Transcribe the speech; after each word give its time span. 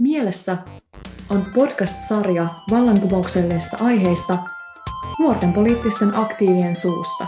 Mielessä 0.00 0.58
on 1.30 1.46
podcast-sarja 1.54 2.48
vallankumouksellisista 2.70 3.76
aiheista 3.84 4.38
nuorten 5.18 5.52
poliittisten 5.52 6.16
aktiivien 6.16 6.76
suusta. 6.76 7.26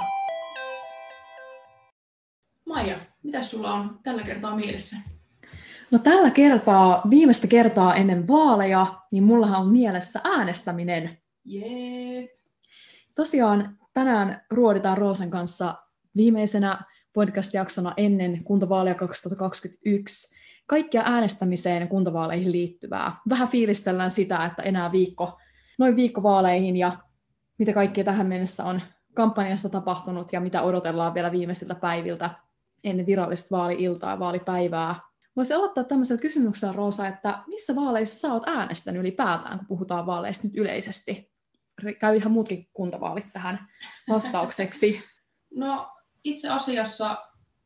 Maija, 2.66 2.98
mitä 3.22 3.42
sulla 3.42 3.74
on 3.74 3.98
tällä 4.02 4.22
kertaa 4.22 4.56
mielessä? 4.56 4.96
No 5.90 5.98
tällä 5.98 6.30
kertaa, 6.30 7.02
viimeistä 7.10 7.46
kertaa 7.46 7.94
ennen 7.94 8.28
vaaleja, 8.28 8.86
niin 9.10 9.24
mullahan 9.24 9.60
on 9.60 9.72
mielessä 9.72 10.20
äänestäminen. 10.24 11.18
Jee! 11.44 12.28
Tosiaan 13.14 13.78
tänään 13.94 14.44
ruoditaan 14.50 14.98
Roosen 14.98 15.30
kanssa 15.30 15.74
viimeisenä 16.16 16.78
podcast-jaksona 17.12 17.94
ennen 17.96 18.44
kuntavaaleja 18.44 18.94
2021 18.94 20.41
kaikkia 20.72 21.02
äänestämiseen 21.04 21.80
ja 21.80 21.86
kuntavaaleihin 21.86 22.52
liittyvää. 22.52 23.16
Vähän 23.28 23.48
fiilistellään 23.48 24.10
sitä, 24.10 24.44
että 24.44 24.62
enää 24.62 24.92
viikko, 24.92 25.38
noin 25.78 25.96
viikko 25.96 26.22
vaaleihin 26.22 26.76
ja 26.76 26.98
mitä 27.58 27.72
kaikkea 27.72 28.04
tähän 28.04 28.26
mennessä 28.26 28.64
on 28.64 28.82
kampanjassa 29.14 29.68
tapahtunut 29.68 30.32
ja 30.32 30.40
mitä 30.40 30.62
odotellaan 30.62 31.14
vielä 31.14 31.32
viimeisiltä 31.32 31.74
päiviltä 31.74 32.30
ennen 32.84 33.06
virallista 33.06 33.56
vaali-iltaa 33.56 34.10
ja 34.10 34.18
vaalipäivää. 34.18 34.94
Voisi 35.36 35.54
aloittaa 35.54 35.84
tämmöisellä 35.84 36.22
kysymyksellä, 36.22 36.74
Roosa, 36.74 37.08
että 37.08 37.42
missä 37.46 37.76
vaaleissa 37.76 38.18
sä 38.18 38.32
oot 38.32 38.48
äänestänyt 38.48 39.00
ylipäätään, 39.00 39.58
kun 39.58 39.66
puhutaan 39.66 40.06
vaaleista 40.06 40.46
nyt 40.46 40.56
yleisesti? 40.56 41.32
Käy 41.98 42.16
ihan 42.16 42.32
muutkin 42.32 42.68
kuntavaalit 42.72 43.32
tähän 43.32 43.68
vastaukseksi. 44.08 45.00
No 45.54 45.92
itse 46.24 46.48
asiassa 46.48 47.16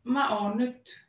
mä 0.05 0.39
oon 0.39 0.57
nyt 0.57 1.06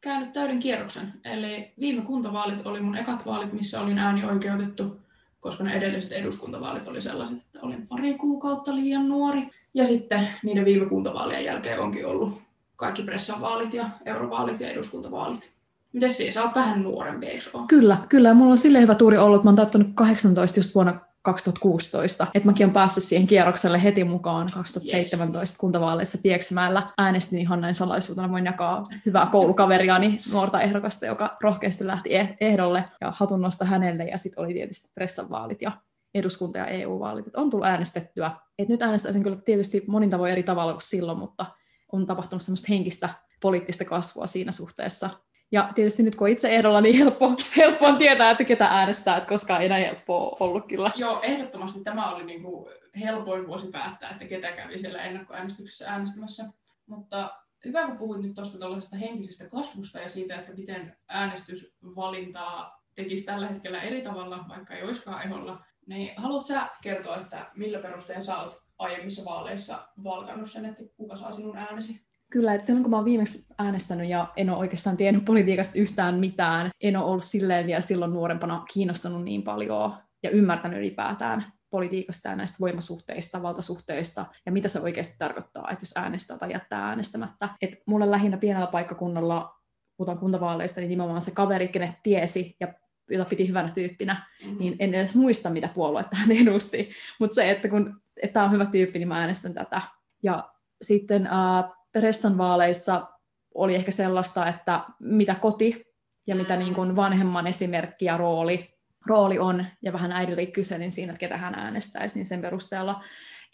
käynyt 0.00 0.32
täyden 0.32 0.58
kierroksen. 0.58 1.12
Eli 1.24 1.72
viime 1.80 2.02
kuntavaalit 2.02 2.66
oli 2.66 2.80
mun 2.80 2.96
ekat 2.96 3.26
vaalit, 3.26 3.52
missä 3.52 3.80
olin 3.80 3.98
ääni 3.98 4.24
oikeutettu, 4.24 5.00
koska 5.40 5.64
ne 5.64 5.72
edelliset 5.72 6.12
eduskuntavaalit 6.12 6.88
oli 6.88 7.00
sellaiset, 7.00 7.38
että 7.38 7.58
olin 7.62 7.86
pari 7.86 8.14
kuukautta 8.14 8.74
liian 8.74 9.08
nuori. 9.08 9.50
Ja 9.74 9.84
sitten 9.84 10.28
niiden 10.42 10.64
viime 10.64 10.86
kuntavaalien 10.86 11.44
jälkeen 11.44 11.80
onkin 11.80 12.06
ollut 12.06 12.42
kaikki 12.76 13.02
pressan 13.02 13.40
vaalit 13.40 13.74
ja 13.74 13.90
eurovaalit 14.04 14.60
ja 14.60 14.70
eduskuntavaalit. 14.70 15.50
Miten 15.92 16.12
siis? 16.12 16.34
Sä 16.34 16.42
oot 16.42 16.54
vähän 16.54 16.82
nuorempi, 16.82 17.26
eikö 17.26 17.44
Kyllä, 17.68 17.98
kyllä. 18.08 18.34
Mulla 18.34 18.50
on 18.50 18.58
silleen 18.58 18.82
hyvä 18.82 18.94
tuuri 18.94 19.18
ollut, 19.18 19.44
mä 19.44 19.50
oon 19.50 19.56
täyttänyt 19.56 19.88
18 19.94 20.58
just 20.58 20.74
vuonna 20.74 21.00
2016. 21.28 22.26
Että 22.34 22.46
mäkin 22.46 22.64
olen 22.66 22.74
päässyt 22.74 23.04
siihen 23.04 23.26
kierrokselle 23.26 23.82
heti 23.82 24.04
mukaan 24.04 24.48
2017 24.54 25.40
yes. 25.40 25.58
kuntavaaleissa 25.58 26.18
Pieksämäellä. 26.22 26.90
Äänestin 26.98 27.38
ihan 27.38 27.60
näin 27.60 27.74
salaisuutena. 27.74 28.30
Voin 28.30 28.44
jakaa 28.44 28.84
hyvää 29.06 29.26
koulukaveriani, 29.26 30.18
nuorta 30.32 30.60
ehdokasta, 30.60 31.06
joka 31.06 31.36
rohkeasti 31.42 31.86
lähti 31.86 32.10
eh- 32.22 32.36
ehdolle 32.40 32.84
ja 33.00 33.12
hatunnosta 33.16 33.64
hänelle. 33.64 34.04
Ja 34.04 34.18
sitten 34.18 34.44
oli 34.44 34.54
tietysti 34.54 34.90
pressanvaalit 34.94 35.62
ja 35.62 35.72
eduskunta- 36.14 36.58
ja 36.58 36.66
EU-vaalit. 36.66 37.26
Et 37.26 37.36
on 37.36 37.50
tullut 37.50 37.66
äänestettyä. 37.66 38.30
Et 38.58 38.68
nyt 38.68 38.82
äänestäisin 38.82 39.22
kyllä 39.22 39.36
tietysti 39.44 39.84
monin 39.86 40.10
tavoin 40.10 40.32
eri 40.32 40.42
tavalla 40.42 40.72
kuin 40.72 40.82
silloin, 40.82 41.18
mutta 41.18 41.46
on 41.92 42.06
tapahtunut 42.06 42.42
semmoista 42.42 42.66
henkistä 42.68 43.08
poliittista 43.40 43.84
kasvua 43.84 44.26
siinä 44.26 44.52
suhteessa. 44.52 45.10
Ja 45.52 45.72
tietysti 45.74 46.02
nyt 46.02 46.16
kun 46.16 46.26
on 46.26 46.32
itse 46.32 46.48
ehdolla, 46.48 46.80
niin 46.80 46.98
helppo, 46.98 47.32
helppo 47.56 47.86
on 47.86 47.96
tietää, 47.96 48.30
että 48.30 48.44
ketä 48.44 48.66
äänestää, 48.66 49.16
että 49.16 49.28
koskaan 49.28 49.62
ei 49.62 49.68
näin 49.68 49.84
helppoa 49.84 50.36
ollut 50.40 50.66
kyllä. 50.66 50.90
Joo, 50.96 51.20
ehdottomasti 51.22 51.80
tämä 51.80 52.10
oli 52.10 52.24
niin 52.24 52.42
kuin 52.42 52.70
helpoin 53.00 53.46
vuosi 53.46 53.66
päättää, 53.66 54.10
että 54.10 54.24
ketä 54.24 54.52
kävi 54.52 54.78
siellä 54.78 55.02
ennakkoäänestyksessä 55.02 55.88
äänestämässä. 55.88 56.44
Mutta 56.86 57.30
hyvä, 57.64 57.86
kun 57.86 57.98
puhuit 57.98 58.22
nyt 58.22 58.34
tuosta 58.34 58.96
henkisestä 58.96 59.48
kasvusta 59.48 59.98
ja 59.98 60.08
siitä, 60.08 60.36
että 60.36 60.52
miten 60.52 60.96
äänestysvalintaa 61.08 62.82
tekisi 62.94 63.24
tällä 63.24 63.48
hetkellä 63.48 63.82
eri 63.82 64.02
tavalla, 64.02 64.44
vaikka 64.48 64.74
ei 64.74 64.82
olisikaan 64.82 65.22
eholla, 65.22 65.64
niin 65.86 66.12
haluatko 66.16 66.46
sä 66.46 66.68
kertoa, 66.82 67.16
että 67.16 67.50
millä 67.56 67.78
perusteella 67.78 68.24
sä 68.24 68.38
oot 68.38 68.62
aiemmissa 68.78 69.24
vaaleissa 69.24 69.88
valkannut 70.04 70.50
sen, 70.50 70.64
että 70.64 70.82
kuka 70.96 71.16
saa 71.16 71.30
sinun 71.30 71.56
äänesi? 71.56 72.07
Kyllä, 72.30 72.54
että 72.54 72.66
silloin 72.66 72.82
kun 72.82 72.90
mä 72.90 72.96
oon 72.96 73.04
viimeksi 73.04 73.54
äänestänyt 73.58 74.08
ja 74.08 74.32
en 74.36 74.50
ole 74.50 74.58
oikeastaan 74.58 74.96
tiennyt 74.96 75.24
politiikasta 75.24 75.78
yhtään 75.78 76.14
mitään, 76.14 76.70
en 76.80 76.96
ole 76.96 77.04
ollut 77.04 77.24
silleen 77.24 77.66
vielä 77.66 77.80
silloin 77.80 78.12
nuorempana 78.12 78.64
kiinnostunut 78.72 79.24
niin 79.24 79.42
paljon 79.42 79.92
ja 80.22 80.30
ymmärtänyt 80.30 80.78
ylipäätään 80.78 81.52
politiikasta 81.70 82.28
ja 82.28 82.36
näistä 82.36 82.56
voimasuhteista, 82.60 83.42
valtasuhteista 83.42 84.26
ja 84.46 84.52
mitä 84.52 84.68
se 84.68 84.80
oikeasti 84.80 85.18
tarkoittaa, 85.18 85.70
että 85.70 85.82
jos 85.82 85.96
äänestää 85.96 86.38
tai 86.38 86.52
jättää 86.52 86.88
äänestämättä. 86.88 87.48
Et 87.62 87.70
mulle 87.86 88.10
lähinnä 88.10 88.36
pienellä 88.36 88.66
paikkakunnalla, 88.66 89.54
puhutaan 89.96 90.18
kuntavaaleista, 90.18 90.80
niin 90.80 90.90
nimenomaan 90.90 91.22
se 91.22 91.30
kaveri, 91.30 91.68
kenet 91.68 91.94
tiesi 92.02 92.56
ja 92.60 92.74
jota 93.10 93.28
piti 93.28 93.48
hyvänä 93.48 93.68
tyyppinä, 93.68 94.26
mm-hmm. 94.44 94.58
niin 94.58 94.76
en 94.78 94.94
edes 94.94 95.14
muista, 95.14 95.50
mitä 95.50 95.68
puoluetta 95.74 96.16
hän 96.16 96.32
edusti. 96.32 96.90
Mutta 97.20 97.34
se, 97.34 97.50
että 97.50 97.68
kun 97.68 98.00
tämä 98.32 98.46
on 98.46 98.52
hyvä 98.52 98.66
tyyppi, 98.66 98.98
niin 98.98 99.08
mä 99.08 99.18
äänestän 99.18 99.54
tätä. 99.54 99.82
Ja 100.22 100.52
sitten 100.82 101.26
äh, 101.26 101.77
Pressan 102.00 102.38
vaaleissa 102.38 103.06
oli 103.54 103.74
ehkä 103.74 103.90
sellaista, 103.90 104.48
että 104.48 104.84
mitä 105.00 105.34
koti 105.34 105.86
ja 106.26 106.36
mitä 106.36 106.56
niin 106.56 106.74
kuin 106.74 106.96
vanhemman 106.96 107.46
esimerkki 107.46 108.04
ja 108.04 108.16
rooli, 108.16 108.78
rooli 109.06 109.38
on, 109.38 109.66
ja 109.82 109.92
vähän 109.92 110.12
äidille 110.12 110.46
kyselin 110.46 110.92
siinä, 110.92 111.12
että 111.12 111.20
ketä 111.20 111.36
hän 111.36 111.54
äänestäisi, 111.54 112.14
niin 112.14 112.26
sen 112.26 112.40
perusteella 112.40 113.02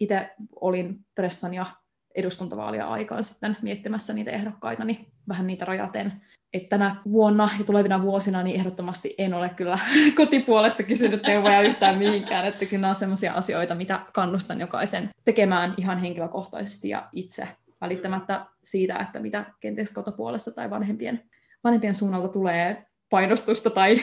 itse 0.01 0.31
olin 0.61 0.99
Pressan 1.15 1.55
ja 1.55 1.67
eduskuntavaalia 2.15 2.87
aikaan 2.87 3.23
sitten 3.23 3.57
miettimässä 3.63 4.13
niitä 4.13 4.31
ehdokkaita, 4.31 4.85
niin 4.85 5.13
vähän 5.29 5.47
niitä 5.47 5.65
rajaten. 5.65 6.13
Että 6.53 6.69
tänä 6.69 6.97
vuonna 7.13 7.49
ja 7.59 7.65
tulevina 7.65 8.03
vuosina 8.03 8.43
niin 8.43 8.57
ehdottomasti 8.57 9.15
en 9.19 9.35
ole 9.35 9.49
kyllä 9.49 9.79
kotipuolesta 10.17 10.83
kysynyt 10.83 11.27
neuvoja 11.27 11.63
yhtään 11.63 11.99
mihinkään, 11.99 12.47
että 12.47 12.67
kyllä 12.67 12.81
nämä 12.81 12.89
on 12.89 12.95
sellaisia 12.95 13.33
asioita, 13.33 13.75
mitä 13.75 14.01
kannustan 14.13 14.61
jokaisen 14.61 15.11
tekemään 15.25 15.75
ihan 15.77 15.99
henkilökohtaisesti 15.99 16.89
ja 16.89 17.09
itse 17.13 17.49
välittämättä 17.85 18.47
siitä, 18.63 18.97
että 18.97 19.21
mitä 19.21 19.45
kenties 19.61 19.95
kotopuolessa 19.95 20.55
tai 20.55 20.71
vanhempien, 20.71 21.23
vanhempien 21.65 21.95
suunnalta 21.95 22.29
tulee 22.29 22.87
painostusta 23.11 23.71
tai 23.71 24.01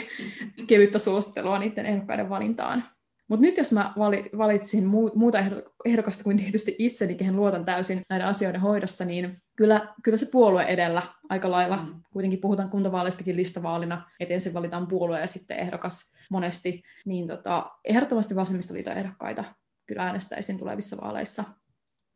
kevyttä 0.67 0.99
suosittelua 0.99 1.59
niiden 1.59 1.85
ehdokkaiden 1.85 2.29
valintaan. 2.29 2.83
Mutta 3.27 3.41
nyt 3.41 3.57
jos 3.57 3.71
mä 3.71 3.93
valitsin 4.37 4.85
muuta 5.15 5.37
ehdokasta 5.85 6.23
kuin 6.23 6.37
tietysti 6.37 6.75
itseni, 6.79 7.15
kehen 7.15 7.35
luotan 7.35 7.65
täysin 7.65 8.01
näiden 8.09 8.27
asioiden 8.27 8.61
hoidossa, 8.61 9.05
niin 9.05 9.37
kyllä, 9.57 9.93
kyllä 10.03 10.17
se 10.17 10.27
puolue 10.31 10.63
edellä 10.63 11.01
aika 11.29 11.51
lailla. 11.51 11.77
Mm. 11.77 12.01
Kuitenkin 12.13 12.41
puhutaan 12.41 12.69
kuntavaaleistakin 12.69 13.35
listavaalina, 13.35 14.09
että 14.19 14.33
ensin 14.33 14.53
valitaan 14.53 14.87
puolue 14.87 15.19
ja 15.19 15.27
sitten 15.27 15.59
ehdokas 15.59 16.15
monesti. 16.29 16.83
Niin 17.05 17.27
tota, 17.27 17.71
ehdottomasti 17.85 18.35
vasemmistoliiton 18.35 18.93
ehdokkaita 18.93 19.43
kyllä 19.87 20.03
äänestäisin 20.03 20.59
tulevissa 20.59 20.97
vaaleissa 21.01 21.43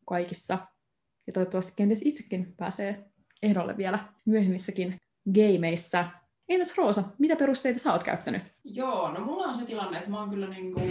kaikissa 0.07 0.57
ja 1.28 1.34
toivottavasti 1.34 1.74
kenties 1.78 2.02
itsekin 2.06 2.53
pääsee 2.58 3.06
ehdolle 3.44 3.78
vielä 3.78 4.00
myöhemmissäkin 4.25 4.97
gameissa. 5.34 6.06
Entäs 6.50 6.78
Roosa, 6.78 7.03
mitä 7.19 7.36
perusteita 7.36 7.80
sä 7.80 7.94
oot 7.94 8.03
käyttänyt? 8.03 8.44
Joo, 8.63 9.12
no 9.12 9.25
mulla 9.25 9.44
on 9.44 9.56
se 9.56 9.66
tilanne, 9.66 9.97
että 9.97 10.09
mä 10.09 10.19
oon 10.19 10.30
kyllä 10.30 10.50
niinku 10.50 10.81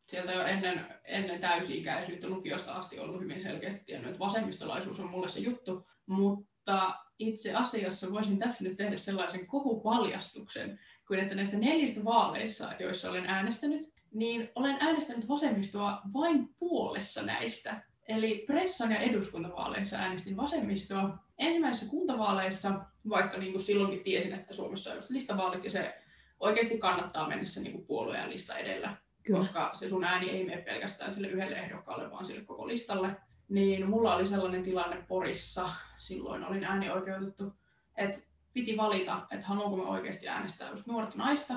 sieltä 0.00 0.32
jo 0.32 0.44
ennen, 0.44 0.86
ennen 1.04 1.40
täysi-ikäisyyttä 1.40 2.28
lukiosta 2.28 2.72
asti 2.72 2.98
ollut 2.98 3.20
hyvin 3.20 3.40
selkeästi 3.40 3.84
tiennyt, 3.84 4.10
että 4.10 4.18
vasemmistolaisuus 4.18 5.00
on 5.00 5.10
mulle 5.10 5.28
se 5.28 5.40
juttu, 5.40 5.86
mutta 6.06 6.94
itse 7.18 7.54
asiassa 7.54 8.12
voisin 8.12 8.38
tässä 8.38 8.64
nyt 8.64 8.76
tehdä 8.76 8.96
sellaisen 8.96 9.46
kohupaljastuksen, 9.46 10.80
kuin 11.06 11.20
että 11.20 11.34
näistä 11.34 11.58
neljistä 11.58 12.04
vaaleissa, 12.04 12.72
joissa 12.78 13.10
olen 13.10 13.26
äänestänyt, 13.26 13.92
niin 14.14 14.50
olen 14.54 14.76
äänestänyt 14.80 15.28
vasemmistoa 15.28 16.00
vain 16.14 16.48
puolessa 16.58 17.22
näistä. 17.22 17.89
Eli 18.10 18.44
pressan 18.46 18.92
ja 18.92 18.98
eduskuntavaaleissa 18.98 19.96
äänestin 19.96 20.36
vasemmistoa. 20.36 21.18
Ensimmäisissä 21.38 21.90
kuntavaaleissa, 21.90 22.80
vaikka 23.08 23.38
niin 23.38 23.52
kuin 23.52 23.62
silloinkin 23.62 24.02
tiesin, 24.02 24.34
että 24.34 24.54
Suomessa 24.54 24.90
on 24.90 24.96
just 24.96 25.10
listavaalit 25.10 25.64
ja 25.64 25.70
se 25.70 25.94
oikeasti 26.40 26.78
kannattaa 26.78 27.28
mennä 27.28 27.44
se 27.44 27.60
niin 27.60 27.72
kuin 27.72 27.86
puolue 27.86 28.16
ja 28.16 28.28
lista 28.28 28.58
edellä, 28.58 28.96
Kyllä. 29.22 29.38
koska 29.38 29.70
se 29.74 29.88
sun 29.88 30.04
ääni 30.04 30.30
ei 30.30 30.44
mene 30.44 30.62
pelkästään 30.62 31.12
sille 31.12 31.28
yhdelle 31.28 31.56
ehdokkaalle, 31.56 32.10
vaan 32.10 32.26
sille 32.26 32.40
koko 32.40 32.68
listalle. 32.68 33.16
Niin 33.48 33.88
mulla 33.90 34.14
oli 34.14 34.26
sellainen 34.26 34.62
tilanne 34.62 35.04
Porissa, 35.08 35.70
silloin 35.98 36.44
olin 36.44 36.64
äänioikeutettu, 36.64 37.52
että 37.96 38.18
piti 38.52 38.76
valita, 38.76 39.26
että 39.30 39.46
haluanko 39.46 39.76
mä 39.76 39.82
oikeasti 39.82 40.28
äänestää 40.28 40.70
just 40.70 40.86
nuorta 40.86 41.18
naista 41.18 41.54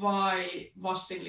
vai 0.00 0.72
Vassin 0.82 1.24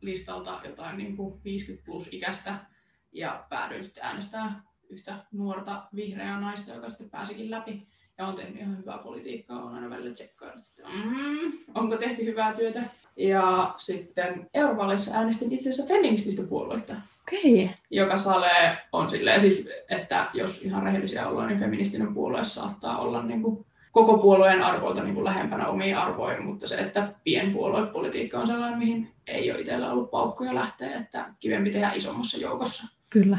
listalta 0.00 0.60
jotain 0.64 0.96
niin 0.96 1.16
kuin 1.16 1.44
50 1.44 1.86
plus 1.86 2.08
ikäistä 2.12 2.74
ja 3.14 3.44
päädyin 3.48 3.84
sitten 3.84 4.04
äänestää 4.04 4.62
yhtä 4.88 5.16
nuorta 5.32 5.82
vihreää 5.94 6.40
naista, 6.40 6.74
joka 6.74 6.88
sitten 6.88 7.10
pääsikin 7.10 7.50
läpi. 7.50 7.86
Ja 8.18 8.26
on 8.26 8.34
tehnyt 8.34 8.60
ihan 8.60 8.78
hyvää 8.78 8.98
politiikkaa, 8.98 9.62
on 9.62 9.74
aina 9.74 9.90
välillä 9.90 10.14
tsekkailla, 10.14 10.60
että 10.70 10.88
mm, 10.88 11.52
onko 11.74 11.96
tehty 11.96 12.24
hyvää 12.24 12.54
työtä. 12.54 12.82
Ja 13.16 13.74
sitten 13.76 14.50
Eurovaaleissa 14.54 15.14
äänestin 15.14 15.52
itse 15.52 15.70
asiassa 15.70 15.94
feminististä 15.94 16.42
puoluetta. 16.48 16.96
Okay. 17.22 17.68
Joka 17.90 18.18
sale 18.18 18.50
on 18.92 19.10
silleen, 19.10 19.40
siis, 19.40 19.64
että 19.88 20.30
jos 20.34 20.62
ihan 20.62 20.82
rehellisiä 20.82 21.28
ollaan, 21.28 21.48
niin 21.48 21.60
feministinen 21.60 22.14
puolue 22.14 22.44
saattaa 22.44 22.98
olla 22.98 23.22
niin 23.22 23.42
kuin 23.42 23.66
koko 23.92 24.18
puolueen 24.18 24.62
arvoilta 24.62 25.02
niin 25.02 25.14
kuin 25.14 25.24
lähempänä 25.24 25.68
omiin 25.68 25.96
arvoihin, 25.96 26.44
mutta 26.44 26.68
se, 26.68 26.76
että 26.76 27.14
pienpuoluepolitiikka 27.24 28.38
on 28.38 28.46
sellainen, 28.46 28.78
mihin 28.78 29.08
ei 29.26 29.50
ole 29.50 29.60
itsellä 29.60 29.92
ollut 29.92 30.10
paukkuja 30.10 30.54
lähteä, 30.54 30.98
että 31.00 31.34
kivempi 31.40 31.70
tehdä 31.70 31.92
isommassa 31.92 32.38
joukossa. 32.38 32.88
Kyllä. 33.14 33.38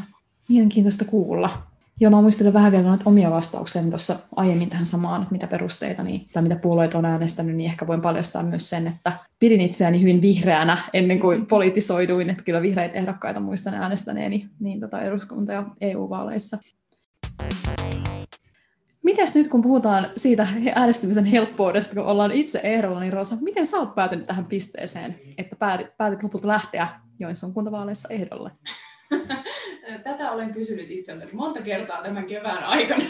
Mielenkiintoista 0.49 1.05
kuulla. 1.05 1.63
Joo, 1.99 2.11
mä 2.11 2.21
muistelen 2.21 2.53
vähän 2.53 2.71
vielä 2.71 2.87
noita 2.87 3.03
omia 3.05 3.31
vastauksia 3.31 3.83
tuossa 3.83 4.15
aiemmin 4.35 4.69
tähän 4.69 4.85
samaan, 4.85 5.21
että 5.21 5.31
mitä 5.31 5.47
perusteita 5.47 6.03
niin, 6.03 6.29
tai 6.33 6.43
mitä 6.43 6.55
puolueet 6.55 6.93
on 6.93 7.05
äänestänyt, 7.05 7.55
niin 7.55 7.69
ehkä 7.69 7.87
voin 7.87 8.01
paljastaa 8.01 8.43
myös 8.43 8.69
sen, 8.69 8.87
että 8.87 9.11
pidin 9.39 9.61
itseäni 9.61 10.01
hyvin 10.01 10.21
vihreänä 10.21 10.77
ennen 10.93 11.19
kuin 11.19 11.45
politisoiduin, 11.45 12.29
että 12.29 12.43
kyllä 12.43 12.61
vihreitä 12.61 12.95
ehdokkaita 12.95 13.39
muistan 13.39 13.73
äänestäneeni 13.73 14.49
niin 14.59 14.79
tota 14.79 15.01
eduskunta- 15.01 15.53
ja 15.53 15.65
EU-vaaleissa. 15.81 16.57
Mites 19.03 19.35
nyt, 19.35 19.47
kun 19.47 19.61
puhutaan 19.61 20.11
siitä 20.17 20.47
äänestämisen 20.75 21.25
helppoudesta, 21.25 21.95
kun 21.95 22.05
ollaan 22.05 22.31
itse 22.31 22.59
ehdolla, 22.63 22.99
niin 22.99 23.13
Rosa, 23.13 23.35
miten 23.41 23.67
sä 23.67 23.77
oot 23.77 23.95
päätynyt 23.95 24.27
tähän 24.27 24.45
pisteeseen, 24.45 25.15
että 25.37 25.55
päätit, 25.55 25.97
päätit 25.97 26.23
lopulta 26.23 26.47
lähteä 26.47 26.87
Joensuun 27.19 27.53
kuntavaaleissa 27.53 28.09
ehdolle? 28.13 28.51
Tätä 30.03 30.31
olen 30.31 30.53
kysynyt 30.53 30.91
itseltäni 30.91 31.31
monta 31.33 31.61
kertaa 31.61 32.01
tämän 32.01 32.27
kevään 32.27 32.63
aikana. 32.63 33.03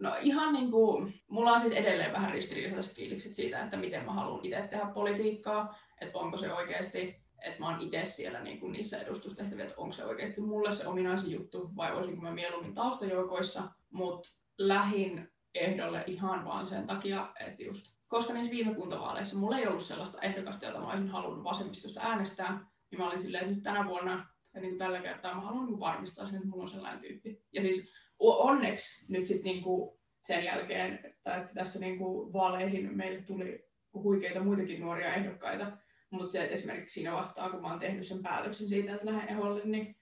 no 0.00 0.14
ihan 0.20 0.52
niin 0.52 0.70
kuin, 0.70 1.14
mulla 1.28 1.52
on 1.52 1.60
siis 1.60 1.72
edelleen 1.72 2.12
vähän 2.12 2.30
ristiriitaiset 2.30 2.94
fiilikset 2.94 3.34
siitä, 3.34 3.62
että 3.62 3.76
miten 3.76 4.04
mä 4.04 4.12
haluan 4.12 4.44
itse 4.44 4.68
tehdä 4.70 4.86
politiikkaa, 4.94 5.78
että 6.00 6.18
onko 6.18 6.38
se 6.38 6.52
oikeasti, 6.52 7.16
että 7.44 7.60
mä 7.60 7.68
oon 7.68 7.80
itse 7.80 8.04
siellä 8.04 8.40
niin 8.40 8.60
kuin 8.60 8.72
niissä 8.72 8.98
edustustehtävissä, 8.98 9.68
että 9.68 9.80
onko 9.80 9.92
se 9.92 10.04
oikeasti 10.04 10.40
mulle 10.40 10.72
se 10.72 10.86
ominaisin 10.86 11.30
juttu 11.30 11.70
vai 11.76 11.92
olisinko 11.92 12.22
mä 12.22 12.30
mieluummin 12.30 12.74
taustajoukoissa, 12.74 13.62
mutta 13.90 14.30
lähin 14.58 15.28
ehdolle 15.54 16.04
ihan 16.06 16.44
vaan 16.44 16.66
sen 16.66 16.86
takia, 16.86 17.32
että 17.46 17.62
just 17.62 18.00
koska 18.10 18.32
niissä 18.32 18.50
viime 18.50 18.74
kuntavaaleissa 18.74 19.38
mulla 19.38 19.58
ei 19.58 19.66
ollut 19.66 19.82
sellaista 19.82 20.20
ehdokasta, 20.20 20.66
jota 20.66 20.80
mä 20.80 20.86
olisin 20.86 21.08
halunnut 21.08 21.44
vasemmistosta 21.44 22.00
äänestää, 22.00 22.69
niin 22.90 22.98
mä 23.00 23.08
olin 23.08 23.22
silleen, 23.22 23.44
että 23.44 23.54
nyt 23.54 23.62
tänä 23.62 23.86
vuonna 23.86 24.26
ja 24.54 24.60
niin 24.60 24.70
kuin 24.70 24.78
tällä 24.78 25.00
kertaa 25.00 25.34
mä 25.34 25.40
haluan 25.40 25.66
niin 25.66 25.80
varmistaa 25.80 26.26
sen, 26.26 26.34
että 26.34 26.48
mulla 26.48 26.62
on 26.62 26.68
sellainen 26.68 27.00
tyyppi. 27.00 27.44
Ja 27.52 27.62
siis 27.62 27.92
onneksi 28.18 29.12
nyt 29.12 29.26
sitten 29.26 29.44
niin 29.44 29.62
kuin 29.62 29.98
sen 30.20 30.44
jälkeen, 30.44 31.14
tai 31.22 31.40
että 31.40 31.54
tässä 31.54 31.80
niin 31.80 31.98
kuin 31.98 32.32
vaaleihin 32.32 32.96
meille 32.96 33.22
tuli 33.22 33.70
huikeita 33.94 34.44
muitakin 34.44 34.80
nuoria 34.80 35.14
ehdokkaita, 35.14 35.72
mutta 36.10 36.32
se 36.32 36.42
että 36.42 36.54
esimerkiksi 36.54 36.94
siinä 36.94 37.12
vahtaa, 37.12 37.50
kun 37.50 37.60
mä 37.60 37.70
oon 37.70 37.80
tehnyt 37.80 38.06
sen 38.06 38.22
päätöksen 38.22 38.68
siitä, 38.68 38.94
että 38.94 39.06
lähden 39.06 39.28
eholle, 39.28 39.64
niin 39.64 39.96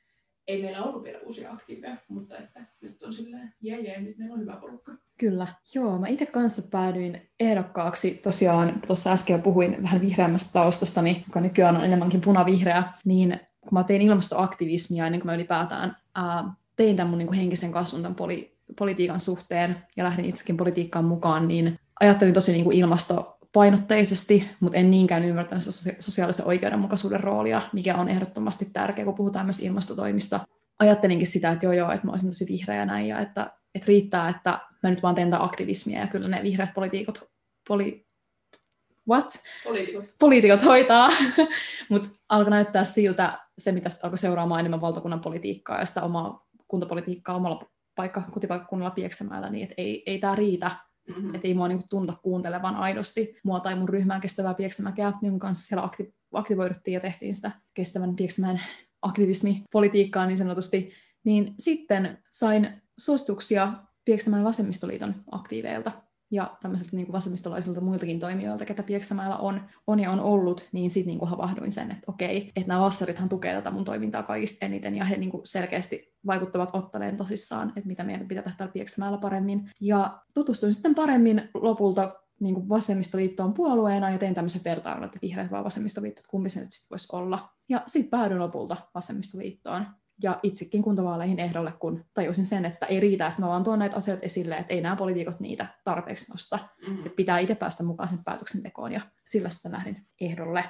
ei 0.49 0.63
meillä 0.63 0.83
ollut 0.83 1.05
vielä 1.05 1.19
uusia 1.27 1.53
aktiiveja, 1.53 1.97
mutta 2.09 2.37
että 2.37 2.61
nyt 2.81 3.03
on 3.03 3.13
silleen, 3.13 3.55
jee 3.61 3.81
jee, 3.81 4.01
nyt 4.01 4.19
meillä 4.19 4.35
on 4.35 4.41
hyvä 4.41 4.57
porukka. 4.57 4.93
Kyllä, 5.19 5.47
joo. 5.75 5.99
Mä 5.99 6.09
itse 6.09 6.27
kanssa 6.27 6.63
päädyin 6.71 7.31
ehdokkaaksi, 7.41 8.21
tosiaan 8.23 8.83
tuossa 8.87 9.13
äsken 9.13 9.43
puhuin 9.43 9.83
vähän 9.83 10.01
vihreämmästä 10.01 10.53
taustastani, 10.53 11.25
joka 11.27 11.41
nykyään 11.41 11.77
on 11.77 11.85
enemmänkin 11.85 12.21
punavihreä, 12.21 12.85
niin 13.05 13.41
kun 13.61 13.71
mä 13.73 13.85
tein 13.85 14.03
ilmastoaktivismia 14.03 15.07
ennen 15.07 15.21
kuin 15.21 15.27
mä 15.27 15.35
ylipäätään 15.35 15.97
ää, 16.15 16.45
tein 16.77 16.97
tämän 16.97 17.11
mun 17.11 17.19
niin 17.19 17.27
kuin 17.27 17.39
henkisen 17.39 17.73
kasvun 17.73 18.03
tämän 18.03 18.15
poli, 18.15 18.57
politiikan 18.79 19.21
suhteen 19.21 19.77
ja 19.97 20.05
lähdin 20.05 20.25
itsekin 20.25 20.57
politiikkaan 20.57 21.05
mukaan, 21.05 21.49
niin 21.49 21.79
ajattelin 22.01 22.35
tosi 22.35 22.53
niin 22.53 22.65
kuin 22.65 22.77
ilmastopainotteisesti, 23.57 24.51
mutta 24.61 24.79
en 24.79 24.91
niinkään 24.91 25.25
ymmärtänyt 25.25 25.65
sosiaalisen 25.99 26.47
oikeudenmukaisuuden 26.47 27.21
roolia, 27.21 27.63
mikä 27.73 27.97
on 27.97 28.09
ehdottomasti 28.09 28.67
tärkeä, 28.73 29.05
kun 29.05 29.15
puhutaan 29.15 29.47
myös 29.47 29.61
ilmastotoimista. 29.61 30.41
Ajattelinkin 30.79 31.27
sitä, 31.27 31.53
että 31.53 31.67
joo 31.67 31.73
joo, 31.73 31.93
että 31.93 32.07
mä 32.07 32.13
olisin 32.13 32.29
tosi 32.29 32.47
vihreä 32.49 32.87
näin 32.87 33.09
ja 33.09 33.21
että, 33.21 33.53
että 33.75 33.87
riittää, 33.89 34.29
että 34.29 34.61
mä 34.83 34.91
nyt 34.91 35.03
vaan 35.03 35.15
teen 35.15 35.43
aktivismia 35.43 36.01
ja 36.01 36.07
kyllä 36.07 36.29
ne 36.29 36.43
vihreät 36.43 36.75
poliitikot, 36.75 37.31
poli, 37.69 38.07
what? 39.09 39.39
Poliitikot. 39.65 40.05
Poliitikot 40.19 40.65
hoitaa, 40.65 41.11
mutta 41.91 42.09
alkoi 42.29 42.51
näyttää 42.51 42.85
siltä 42.85 43.39
se, 43.59 43.73
mitä 43.73 43.89
alkoi 44.03 44.19
seuraamaan 44.19 44.61
enemmän 44.61 44.81
valtakunnan 44.81 45.21
politiikkaa 45.21 45.81
ja 45.81 45.87
sitä 45.87 46.03
omaa 46.03 46.39
kuntapolitiikkaa 46.69 47.37
omalla 47.37 47.65
paikka, 47.95 48.23
kotipaikkakunnalla 48.31 48.95
Pieksämäellä, 48.95 49.51
niin 49.51 49.63
että 49.63 49.75
ei, 49.79 50.03
ei 50.07 50.19
tämä 50.19 50.35
riitä. 50.35 50.71
Mm-hmm. 51.09 51.35
Että 51.35 51.49
ei 51.49 51.55
mua 51.55 51.69
niinku 51.69 51.87
tunta 51.91 52.15
kuuntelevan 52.23 52.77
aidosti 52.77 53.37
mua 53.45 53.61
tai 53.61 53.75
mun 53.75 53.89
ryhmään 53.89 54.21
kestävää 54.21 54.55
Pieksämäkeä, 54.55 55.13
jonka 55.23 55.47
kanssa 55.47 55.67
siellä 55.67 55.87
akti- 55.87 56.15
aktivoiduttiin 56.33 56.95
ja 56.95 57.01
tehtiin 57.01 57.35
sitä 57.35 57.51
kestävän 57.75 58.17
Pieksämään 58.17 58.61
aktivismipolitiikkaa 59.03 60.27
niin 60.27 60.39
sanotusti. 60.39 60.93
Niin 61.25 61.55
sitten 61.59 62.19
sain 62.31 62.83
suosituksia 62.99 63.73
Pieksämään 64.05 64.45
vasemmistoliiton 64.45 65.15
aktiiveilta 65.31 66.08
ja 66.31 66.57
tämmöisiltä 66.63 66.97
niin 66.97 67.07
kuin 67.07 67.13
vasemmistolaisilta 67.13 67.81
muiltakin 67.81 68.21
toimijoilta, 68.21 68.65
ketä 68.65 68.83
Pieksämäellä 68.83 69.37
on, 69.37 69.61
on 69.87 70.01
ja 70.01 70.11
on 70.11 70.21
ollut, 70.21 70.69
niin 70.73 70.91
sitten 70.91 71.11
niin 71.11 71.19
kuin 71.19 71.29
havahduin 71.29 71.71
sen, 71.71 71.91
että 71.91 72.05
okei, 72.07 72.53
että 72.57 72.69
nämä 72.69 72.81
vassarithan 72.81 73.29
tukee 73.29 73.55
tätä 73.55 73.71
mun 73.71 73.85
toimintaa 73.85 74.23
kaikista 74.23 74.67
eniten, 74.67 74.95
ja 74.95 75.05
he 75.05 75.17
niin 75.17 75.31
kuin 75.31 75.47
selkeästi 75.47 76.15
vaikuttavat 76.27 76.71
ottaneen 76.73 77.17
tosissaan, 77.17 77.69
että 77.69 77.89
mitä 77.89 78.05
meidän 78.05 78.29
pitää 78.29 78.43
tehdä 78.43 78.69
Pieksämäellä 78.73 79.19
paremmin. 79.19 79.71
Ja 79.81 80.23
tutustuin 80.35 80.75
sitten 80.75 80.95
paremmin 80.95 81.49
lopulta 81.55 82.15
niin 82.41 82.55
kuin 82.55 82.69
vasemmistoliittoon 82.69 83.55
puolueena 83.55 84.11
ja 84.11 84.19
tein 84.19 84.35
tämmöisen 84.35 84.65
vertailun, 84.65 85.05
että 85.05 85.19
vihreät 85.23 85.51
vai 85.51 85.65
vasemmistoliitto, 85.65 86.21
että 86.21 86.31
kumpi 86.31 86.51
se 86.51 86.61
nyt 86.61 86.73
sitten 86.73 86.91
voisi 86.91 87.09
olla. 87.13 87.49
Ja 87.69 87.83
sitten 87.87 88.11
päädyin 88.11 88.41
lopulta 88.41 88.77
vasemmistoliittoon 88.95 89.87
ja 90.23 90.41
itsekin 90.43 90.83
kuntavaaleihin 90.83 91.39
ehdolle, 91.39 91.73
kun 91.73 92.05
tajusin 92.15 92.47
sen, 92.47 92.65
että 92.65 92.87
ei 92.87 93.01
riitä, 93.01 93.27
että 93.27 93.41
mä 93.41 93.49
vaan 93.49 93.65
tuon 93.65 93.79
näitä 93.79 93.97
asioita 93.97 94.25
esille, 94.25 94.57
että 94.57 94.75
ei 94.75 94.81
nämä 94.81 94.97
poliitikot 94.97 95.41
niitä 95.41 95.67
tarpeeksi 95.85 96.33
nosta. 96.33 96.59
Mm-hmm. 96.87 96.99
Että 96.99 97.17
pitää 97.17 97.39
itse 97.39 97.55
päästä 97.55 97.85
mukaan 97.85 98.09
sen 98.09 98.25
päätöksentekoon 98.25 98.93
ja 98.93 99.01
sillä 99.27 99.51
sitten 99.51 99.73
lähdin 99.73 100.07
ehdolle. 100.21 100.65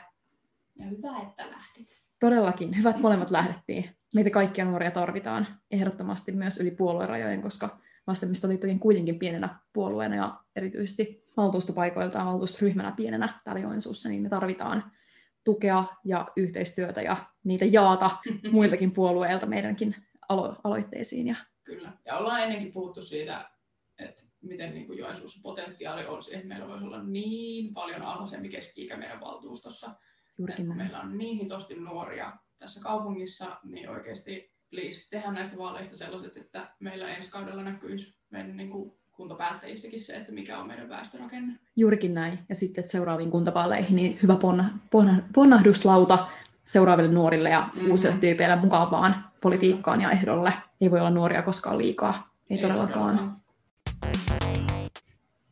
Ja 0.78 0.86
hyvä, 0.86 1.18
että 1.22 1.50
lähdit. 1.50 1.88
Todellakin. 2.20 2.76
Hyvät 2.76 2.98
molemmat 2.98 3.30
lähdettiin. 3.30 3.90
Meitä 4.14 4.30
kaikkia 4.30 4.64
nuoria 4.64 4.90
tarvitaan 4.90 5.46
ehdottomasti 5.70 6.32
myös 6.32 6.60
yli 6.60 6.70
puoluerajojen, 6.70 7.42
koska 7.42 7.78
vasemmistoliittokin 8.06 8.80
kuitenkin 8.80 9.18
pienenä 9.18 9.58
puolueena 9.72 10.16
ja 10.16 10.40
erityisesti 10.56 11.24
valtuustopaikoiltaan 11.36 12.26
valtuustoryhmänä 12.26 12.92
pienenä 12.92 13.40
täällä 13.44 13.60
Joensuussa, 13.60 14.08
niin 14.08 14.22
me 14.22 14.28
tarvitaan 14.28 14.92
tukea 15.48 15.84
ja 16.04 16.26
yhteistyötä 16.36 17.02
ja 17.02 17.16
niitä 17.44 17.64
jaata 17.64 18.10
muiltakin 18.52 18.92
puolueilta 18.92 19.46
meidänkin 19.46 19.94
alo- 20.28 20.56
aloitteisiin. 20.64 21.26
Ja... 21.26 21.36
Kyllä, 21.64 21.92
ja 22.04 22.18
ollaan 22.18 22.42
ennenkin 22.42 22.72
puhuttu 22.72 23.02
siitä, 23.02 23.50
että 23.98 24.22
miten 24.42 24.74
niin 24.74 24.86
kuin 24.86 24.98
Joensuussa 24.98 25.40
potentiaali 25.42 26.06
on 26.06 26.22
siihen, 26.22 26.38
että 26.38 26.48
meillä 26.48 26.68
voisi 26.68 26.84
olla 26.84 27.02
niin 27.02 27.74
paljon 27.74 28.02
alhaisempi 28.02 28.48
keski-ikä 28.48 28.96
meidän 28.96 29.20
valtuustossa. 29.20 29.90
Juurikin 30.38 30.76
meillä 30.76 31.00
on 31.00 31.18
niin 31.18 31.38
hitosti 31.38 31.74
nuoria 31.74 32.32
tässä 32.58 32.80
kaupungissa, 32.80 33.56
niin 33.64 33.90
oikeasti 33.90 34.52
please, 34.70 35.08
tehdään 35.10 35.34
näistä 35.34 35.58
vaaleista 35.58 35.96
sellaiset, 35.96 36.36
että 36.36 36.74
meillä 36.80 37.08
ensi 37.08 37.30
kaudella 37.30 37.62
näkyisi 37.62 38.20
meidän 38.30 38.56
niin 38.56 38.70
kuin 38.70 38.97
kuntapäättäjissäkin 39.18 40.00
se, 40.00 40.16
että 40.16 40.32
mikä 40.32 40.58
on 40.58 40.66
meidän 40.66 40.88
väestörakenne. 40.88 41.52
Juurikin 41.76 42.14
näin. 42.14 42.38
Ja 42.48 42.54
sitten 42.54 42.82
että 42.82 42.92
seuraaviin 42.92 43.30
kuntavaaleihin 43.30 43.96
niin 43.96 44.18
hyvä 44.22 44.36
ponna, 44.36 44.64
ponna, 44.90 45.22
ponnahduslauta 45.34 46.28
seuraaville 46.64 47.12
nuorille 47.12 47.50
ja 47.50 47.68
mm-hmm. 47.74 47.90
uusille 47.90 48.16
tyypeille 48.20 48.56
mukavaan 48.56 49.24
politiikkaan 49.42 50.00
ja 50.00 50.10
ehdolle. 50.10 50.52
Ei 50.80 50.90
voi 50.90 51.00
olla 51.00 51.10
nuoria 51.10 51.42
koskaan 51.42 51.78
liikaa. 51.78 52.30
Ei, 52.50 52.56
Ei 52.56 52.62
todellakaan. 52.62 53.16
todellakaan. 53.16 53.42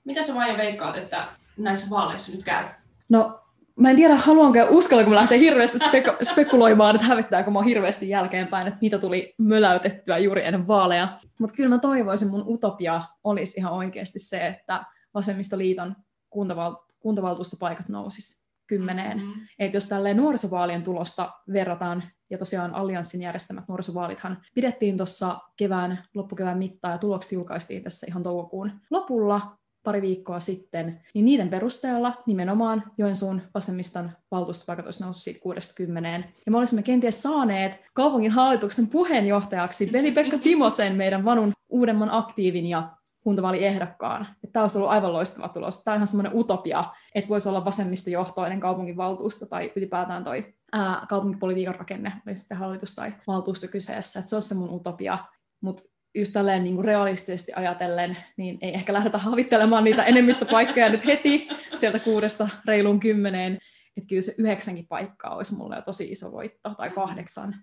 Mitä 0.05 0.23
sä 0.23 0.35
Maija 0.35 0.57
veikkaat, 0.57 0.97
että 0.97 1.29
näissä 1.57 1.91
vaaleissa 1.91 2.33
nyt 2.33 2.45
käy? 2.45 2.65
No 3.09 3.41
mä 3.81 3.91
en 3.91 3.97
tiedä, 3.97 4.17
haluanko 4.17 4.59
ja 4.59 4.67
uskallanko 4.71 5.11
mä 5.11 5.17
lähteä 5.17 5.39
hirveästi 5.39 5.79
spek- 5.79 6.25
spekuloimaan, 6.25 6.95
että 6.95 7.07
hävettääkö 7.07 7.51
mä 7.51 7.63
hirveästi 7.63 8.09
jälkeenpäin, 8.09 8.67
että 8.67 8.79
mitä 8.81 8.99
tuli 8.99 9.35
möläytettyä 9.39 10.19
juuri 10.19 10.45
ennen 10.45 10.67
vaaleja. 10.67 11.09
Mutta 11.41 11.57
kyllä 11.57 11.69
mä 11.69 11.79
toivoisin, 11.79 12.31
mun 12.31 12.45
utopia 12.47 13.03
olisi 13.25 13.61
ihan 13.61 13.73
oikeasti 13.73 14.19
se, 14.19 14.47
että 14.47 14.85
Vasemmistoliiton 15.15 15.97
kuntaval- 16.31 16.87
kuntavaltuustopaikat 16.99 17.89
nousis 17.89 18.47
kymmeneen. 18.67 19.19
Mm-hmm. 19.19 19.47
Että 19.59 19.77
jos 19.77 19.89
tälleen 19.89 20.17
nuorisovaalien 20.17 20.83
tulosta 20.83 21.33
verrataan, 21.53 22.03
ja 22.31 22.39
tosiaan 22.39 22.75
Allianssin 22.75 23.23
järjestämät 23.23 23.69
nuorisovaalithan 23.69 24.43
pidettiin 24.55 24.97
tuossa 24.97 25.39
kevään, 25.57 26.05
loppukevään 26.15 26.59
mittaan, 26.59 26.93
ja 26.93 26.99
tulokset 26.99 27.33
julkaistiin 27.33 27.83
tässä 27.83 28.07
ihan 28.09 28.23
toukokuun 28.23 28.73
lopulla, 28.91 29.57
pari 29.87 30.03
viikkoa 30.03 30.41
sitten, 30.41 31.01
niin 31.15 31.25
niiden 31.25 31.49
perusteella 31.49 32.13
nimenomaan 32.27 32.83
Joensuun 32.99 33.43
vasemmiston 33.55 34.11
valtuustopaikat 34.31 34.85
olisi 34.85 35.03
noussut 35.03 35.23
siitä 35.23 35.41
60. 35.41 36.09
Ja 36.47 36.53
me 36.53 36.59
olisimme 36.59 36.83
kenties 36.83 37.23
saaneet 37.23 37.81
kaupungin 37.95 38.31
hallituksen 38.31 38.87
puheenjohtajaksi 38.87 39.93
Veli-Pekka 39.93 40.39
Timosen, 40.39 40.97
meidän 40.97 41.25
vanun 41.25 41.53
uudemman 41.69 42.11
aktiivin 42.11 42.67
ja 42.67 42.91
kuntavaaliehdokkaan. 43.21 44.27
Tämä 44.53 44.65
olisi 44.65 44.79
ollut 44.79 44.91
aivan 44.91 45.13
loistava 45.13 45.49
tulos. 45.49 45.85
Tämä 45.85 45.93
on 45.93 45.99
ihan 45.99 46.07
semmoinen 46.07 46.39
utopia, 46.39 46.85
että 47.15 47.29
voisi 47.29 47.49
olla 47.49 47.65
vasemmistojohtoinen 47.65 48.61
kaupunginvaltuusto 48.61 49.47
tai 49.47 49.73
ylipäätään 49.77 50.25
toi 50.25 50.55
ää, 50.73 51.07
kaupunkipolitiikan 51.09 51.75
rakenne, 51.75 52.13
oli 52.27 52.37
sitten 52.37 52.57
hallitus 52.57 52.95
tai 52.95 53.13
valtuusto 53.27 53.69
kyseessä. 53.69 54.19
Että 54.19 54.31
se 54.31 54.37
olisi 54.37 54.49
se 54.49 54.55
mun 54.55 54.75
utopia. 54.75 55.19
Mutta 55.61 55.83
just 56.17 56.33
tälleen 56.33 56.65
niin 56.65 56.75
kuin 56.75 56.85
realistisesti 56.85 57.53
ajatellen, 57.57 58.17
niin 58.37 58.59
ei 58.61 58.75
ehkä 58.75 58.93
lähdetä 58.93 59.19
havittelemaan 59.19 59.85
niitä 59.85 60.05
enemmistöpaikkoja 60.05 60.89
nyt 60.89 61.07
heti 61.07 61.49
sieltä 61.75 61.99
kuudesta 61.99 62.49
reiluun 62.65 63.01
kymmeneen. 63.01 63.59
Että 63.97 64.09
kyllä 64.09 64.23
se 64.23 64.35
yhdeksänkin 64.39 64.87
paikkaa 64.89 65.37
olisi 65.37 65.55
mulle 65.55 65.77
jo 65.77 65.83
tosi 65.83 66.13
iso 66.13 66.33
voitto, 66.33 66.75
tai 66.75 66.91
kahdeksan. 66.91 67.55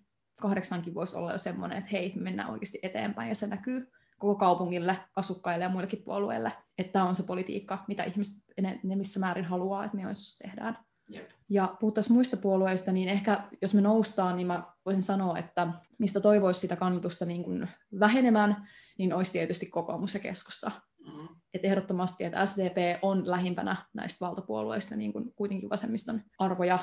Kahdeksankin 0.41 0.95
voisi 0.95 1.17
olla 1.17 1.31
jo 1.31 1.37
semmoinen, 1.37 1.77
että 1.77 1.89
hei, 1.91 2.13
me 2.15 2.21
mennään 2.21 2.49
oikeasti 2.49 2.79
eteenpäin, 2.83 3.29
ja 3.29 3.35
se 3.35 3.47
näkyy 3.47 3.91
koko 4.19 4.35
kaupungille, 4.35 4.97
asukkaille 5.15 5.65
ja 5.65 5.69
muillekin 5.69 6.03
puolueille, 6.03 6.51
että 6.77 6.93
tämä 6.93 7.07
on 7.07 7.15
se 7.15 7.23
politiikka, 7.27 7.85
mitä 7.87 8.03
ihmiset 8.03 8.43
missä 8.83 9.19
määrin 9.19 9.45
haluaa, 9.45 9.85
että 9.85 9.97
me 9.97 10.03
tehdään. 10.41 10.77
Jep. 11.09 11.29
Ja 11.49 11.75
puhuttaisiin 11.79 12.13
muista 12.13 12.37
puolueista, 12.37 12.91
niin 12.91 13.09
ehkä 13.09 13.43
jos 13.61 13.73
me 13.73 13.81
noustaan, 13.81 14.35
niin 14.35 14.47
mä 14.47 14.63
voisin 14.85 15.03
sanoa, 15.03 15.37
että 15.37 15.67
mistä 15.99 16.19
toivoisi 16.19 16.59
sitä 16.59 16.75
kannatusta 16.75 17.25
niin 17.25 17.43
kuin 17.43 17.69
vähenemään, 17.99 18.67
niin 18.97 19.13
olisi 19.13 19.31
tietysti 19.31 19.65
kokoomus 19.65 20.13
ja 20.13 20.19
keskusta. 20.19 20.71
Mm. 21.05 21.27
Et 21.53 21.65
ehdottomasti, 21.65 22.23
että 22.23 22.45
SDP 22.45 22.77
on 23.01 23.29
lähimpänä 23.29 23.75
näistä 23.93 24.25
valtapuolueista 24.25 24.95
niin 24.95 25.13
kuin 25.13 25.33
kuitenkin 25.35 25.69
vasemmiston 25.69 26.21
arvoja 26.39 26.79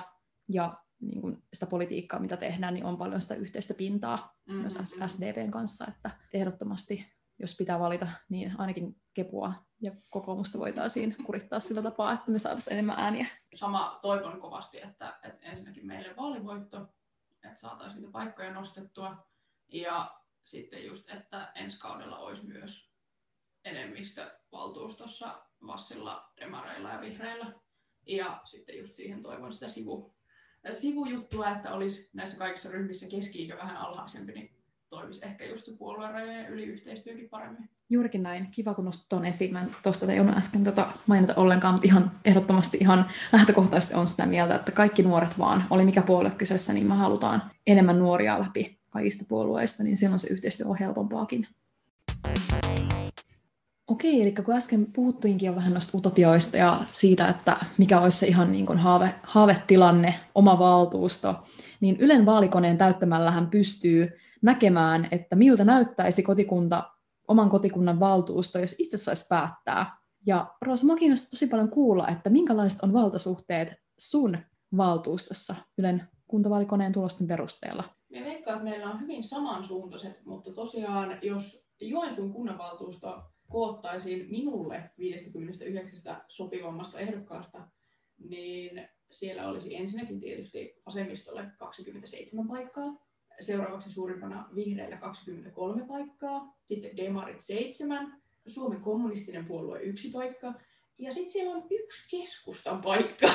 ja 0.49 0.77
niin 1.01 1.21
kuin 1.21 1.43
sitä 1.53 1.67
politiikkaa, 1.67 2.21
mitä 2.21 2.37
tehdään, 2.37 2.75
niin 2.75 2.85
on 2.85 2.99
paljon 2.99 3.21
sitä 3.21 3.35
yhteistä 3.35 3.75
pintaa 3.75 4.37
mm-hmm. 4.47 4.61
myös 4.61 4.79
SDPn 5.07 5.51
kanssa, 5.51 5.87
että 5.89 6.11
ehdottomasti 6.33 7.07
jos 7.39 7.57
pitää 7.57 7.79
valita, 7.79 8.09
niin 8.29 8.53
ainakin 8.59 8.97
Kepua 9.15 9.55
ja 9.81 9.93
kokoomusta 10.11 10.59
voitaisiin 10.59 11.17
kurittaa 11.25 11.61
sillä 11.61 11.83
tapaa, 11.83 12.13
että 12.13 12.31
me 12.31 12.39
saataisiin 12.39 12.73
enemmän 12.73 12.99
ääniä. 12.99 13.27
Sama 13.55 13.99
toivon 14.03 14.41
kovasti, 14.41 14.81
että, 14.83 15.19
että 15.23 15.47
ensinnäkin 15.47 15.87
meille 15.87 16.17
vaalivoitto, 16.17 16.87
että 17.45 17.61
saataisiin 17.61 17.97
niitä 17.97 18.13
paikkoja 18.13 18.53
nostettua. 18.53 19.27
Ja 19.69 20.21
sitten 20.45 20.87
just, 20.87 21.11
että 21.11 21.53
ensi 21.55 21.81
kaudella 21.81 22.19
olisi 22.19 22.47
myös 22.47 22.93
enemmistö 23.65 24.31
valtuustossa 24.53 25.43
Vassilla, 25.67 26.33
Demareilla 26.41 26.91
ja 26.91 27.01
Vihreillä. 27.01 27.53
Ja 28.07 28.41
sitten 28.45 28.79
just 28.79 28.95
siihen 28.95 29.23
toivon 29.23 29.53
sitä 29.53 29.69
sivu, 29.69 30.15
sivujuttua, 30.75 31.49
että 31.49 31.73
olisi 31.73 32.11
näissä 32.13 32.39
kaikissa 32.39 32.71
ryhmissä 32.71 33.09
keski 33.09 33.49
vähän 33.49 33.77
alhaisempi, 33.77 34.33
niin 34.33 34.60
toimisi 34.91 35.21
ehkä 35.25 35.45
just 35.45 35.65
se 35.65 35.73
puoluerajojen 35.79 36.49
yli 36.49 36.65
yhteistyökin 36.65 37.29
paremmin. 37.29 37.69
Juurikin 37.91 38.23
näin. 38.23 38.49
Kiva, 38.51 38.75
kun 38.75 38.85
nostit 38.85 39.09
tuon 39.09 39.25
esiin. 39.25 39.53
Mä 39.53 39.67
tuosta 39.83 40.07
äsken 40.37 40.65
tota 40.65 40.93
mainita 41.07 41.35
ollenkaan, 41.37 41.75
mutta 41.75 41.87
ihan 41.87 42.13
ehdottomasti 42.25 42.79
ihan 42.81 43.07
lähtökohtaisesti 43.33 43.95
on 43.95 44.07
sitä 44.07 44.27
mieltä, 44.27 44.55
että 44.55 44.73
kaikki 44.73 45.03
nuoret 45.03 45.39
vaan, 45.39 45.65
oli 45.71 45.85
mikä 45.85 46.03
puolue 46.03 46.31
kyseessä, 46.31 46.73
niin 46.73 46.87
me 46.87 46.95
halutaan 46.95 47.43
enemmän 47.67 47.99
nuoria 47.99 48.41
läpi 48.41 48.79
kaikista 48.91 49.25
puolueista, 49.29 49.83
niin 49.83 49.97
silloin 49.97 50.19
se 50.19 50.29
yhteistyö 50.29 50.67
on 50.67 50.79
helpompaakin. 50.79 51.47
Okei, 53.89 54.23
eli 54.23 54.33
kun 54.33 54.55
äsken 54.55 54.87
puhuttuinkin 54.87 55.47
jo 55.47 55.55
vähän 55.55 55.73
noista 55.73 55.99
utopioista 55.99 56.57
ja 56.57 56.81
siitä, 56.91 57.29
että 57.29 57.57
mikä 57.79 58.01
olisi 58.01 58.19
se 58.19 58.27
ihan 58.27 58.53
niin 58.53 58.67
kuin 58.67 58.79
haave, 58.79 59.15
haavetilanne, 59.23 60.15
oma 60.35 60.59
valtuusto, 60.59 61.45
niin 61.81 61.97
Ylen 61.97 62.27
vaalikoneen 62.27 62.79
täyttämällähän 62.79 63.51
pystyy 63.51 64.21
näkemään, 64.43 65.09
että 65.11 65.37
miltä 65.37 65.65
näyttäisi 65.65 66.23
kotikunta, 66.23 66.91
oman 67.29 67.49
kotikunnan 67.49 68.01
valtuusto, 68.01 68.59
jos 68.59 68.75
itse 68.79 68.97
saisi 68.97 69.27
päättää. 69.29 69.99
Ja 70.27 70.55
Roosa, 70.63 70.85
minua 70.85 70.97
kiinnostaa 70.99 71.31
tosi 71.31 71.47
paljon 71.47 71.71
kuulla, 71.71 72.09
että 72.09 72.31
minkälaiset 72.31 72.81
on 72.83 72.93
valtasuhteet 72.93 73.69
sun 73.99 74.39
valtuustossa 74.77 75.55
Ylen 75.79 76.03
kuntavaalikoneen 76.27 76.93
tulosten 76.93 77.27
perusteella? 77.27 77.85
Me 78.09 78.25
veikkaan, 78.25 78.57
että 78.57 78.71
meillä 78.71 78.91
on 78.91 79.01
hyvin 79.01 79.25
samansuuntaiset, 79.25 80.25
mutta 80.25 80.53
tosiaan 80.53 81.19
jos 81.23 81.71
Joensuun 81.81 82.33
kunnanvaltuusto 82.33 83.23
koottaisiin 83.49 84.31
minulle 84.31 84.91
59 84.99 86.17
sopivammasta 86.29 86.99
ehdokkaasta, 86.99 87.69
niin 88.19 88.89
siellä 89.11 89.49
olisi 89.49 89.77
ensinnäkin 89.77 90.21
tietysti 90.21 90.83
vasemmistolle 90.87 91.47
27 91.59 92.49
paikkaa, 92.49 93.10
seuraavaksi 93.41 93.91
suurimpana 93.91 94.49
vihreillä 94.55 94.97
23 94.97 95.85
paikkaa, 95.89 96.57
sitten 96.65 96.97
demarit 96.97 97.41
7, 97.41 98.23
Suomen 98.47 98.81
kommunistinen 98.81 99.45
puolue 99.45 99.83
yksi 99.83 100.11
paikka, 100.11 100.55
ja 100.99 101.13
sitten 101.13 101.33
siellä 101.33 101.57
on 101.57 101.67
yksi 101.71 102.17
keskustan 102.17 102.81
paikka. 102.83 103.27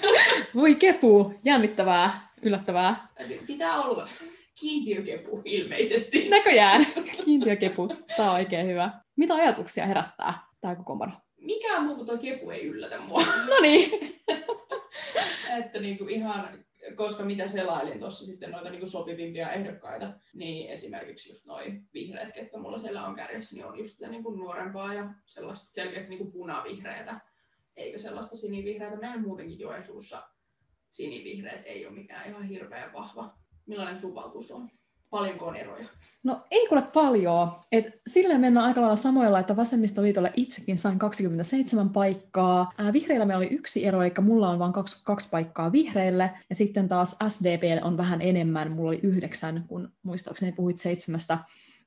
Voi 0.54 0.74
kepu, 0.74 1.34
jännittävää, 1.44 2.28
yllättävää. 2.42 3.08
Pitää 3.46 3.80
olla 3.80 4.06
kiintiökepu 4.60 5.42
ilmeisesti. 5.44 6.28
Näköjään, 6.28 6.86
kiintiökepu. 7.24 7.88
Tämä 8.16 8.30
on 8.30 8.36
oikein 8.36 8.66
hyvä. 8.66 8.90
Mitä 9.16 9.34
ajatuksia 9.34 9.86
herättää 9.86 10.34
tämä 10.60 10.74
kokoonpano? 10.74 11.12
Mikään 11.40 11.84
muu 11.84 11.94
kuin 11.96 12.06
tuo 12.06 12.18
kepu 12.18 12.50
ei 12.50 12.66
yllätä 12.66 13.00
mua. 13.00 13.24
No 13.48 13.60
niin. 13.62 14.22
että 15.58 15.80
niinku 15.80 16.04
ihan 16.04 16.64
koska 16.96 17.24
mitä 17.24 17.48
selailin 17.48 17.98
tuossa 17.98 18.26
sitten 18.26 18.50
noita 18.50 18.70
niin 18.70 18.88
sopivimpia 18.88 19.52
ehdokkaita, 19.52 20.12
niin 20.34 20.70
esimerkiksi 20.70 21.30
just 21.30 21.46
noi 21.46 21.80
vihreät, 21.94 22.34
ketkä 22.34 22.58
mulla 22.58 22.78
siellä 22.78 23.06
on 23.06 23.14
kärjessä, 23.14 23.54
niin 23.54 23.66
on 23.66 23.78
just 23.78 23.90
sitä 23.90 24.08
niin 24.08 24.22
nuorempaa 24.22 24.94
ja 24.94 25.14
sellaista 25.26 25.70
selkeästi 25.70 26.10
niin 26.10 26.32
punavihreätä, 26.32 27.20
eikä 27.76 27.98
sellaista 27.98 28.36
sinivihreätä. 28.36 28.96
Meillä 28.96 29.20
muutenkin 29.20 29.58
Joensuussa 29.58 30.22
sinivihreät 30.90 31.62
ei 31.64 31.86
ole 31.86 31.94
mikään 31.94 32.28
ihan 32.28 32.44
hirveän 32.44 32.92
vahva. 32.92 33.34
Millainen 33.66 33.98
sun 33.98 34.14
valtuusto 34.14 34.54
on? 34.54 34.70
Paljonko 35.12 35.46
on 35.46 35.56
eroja? 35.56 35.84
No 36.22 36.40
ei 36.50 36.68
kuule 36.68 36.82
paljon. 36.82 37.52
Et 37.72 38.00
silleen 38.06 38.40
mennään 38.40 38.66
aika 38.66 38.80
lailla 38.80 38.96
samoilla, 38.96 39.38
että 39.38 39.56
vasemmistoliitolle 39.56 40.32
itsekin 40.36 40.78
sain 40.78 40.98
27 40.98 41.90
paikkaa. 41.90 42.72
Ää, 42.78 42.92
vihreillä 42.92 43.24
meillä 43.24 43.38
oli 43.38 43.54
yksi 43.54 43.86
ero, 43.86 44.02
eli 44.02 44.12
mulla 44.20 44.50
on 44.50 44.58
vain 44.58 44.72
kaksi, 44.72 45.04
kaksi 45.04 45.28
paikkaa 45.30 45.72
vihreille. 45.72 46.30
Ja 46.50 46.54
sitten 46.54 46.88
taas 46.88 47.16
SDP 47.28 47.62
on 47.82 47.96
vähän 47.96 48.22
enemmän, 48.22 48.72
mulla 48.72 48.88
oli 48.88 49.00
yhdeksän, 49.02 49.64
kun 49.68 49.92
muistaakseni 50.02 50.52
puhuit 50.52 50.78
seitsemästä 50.78 51.38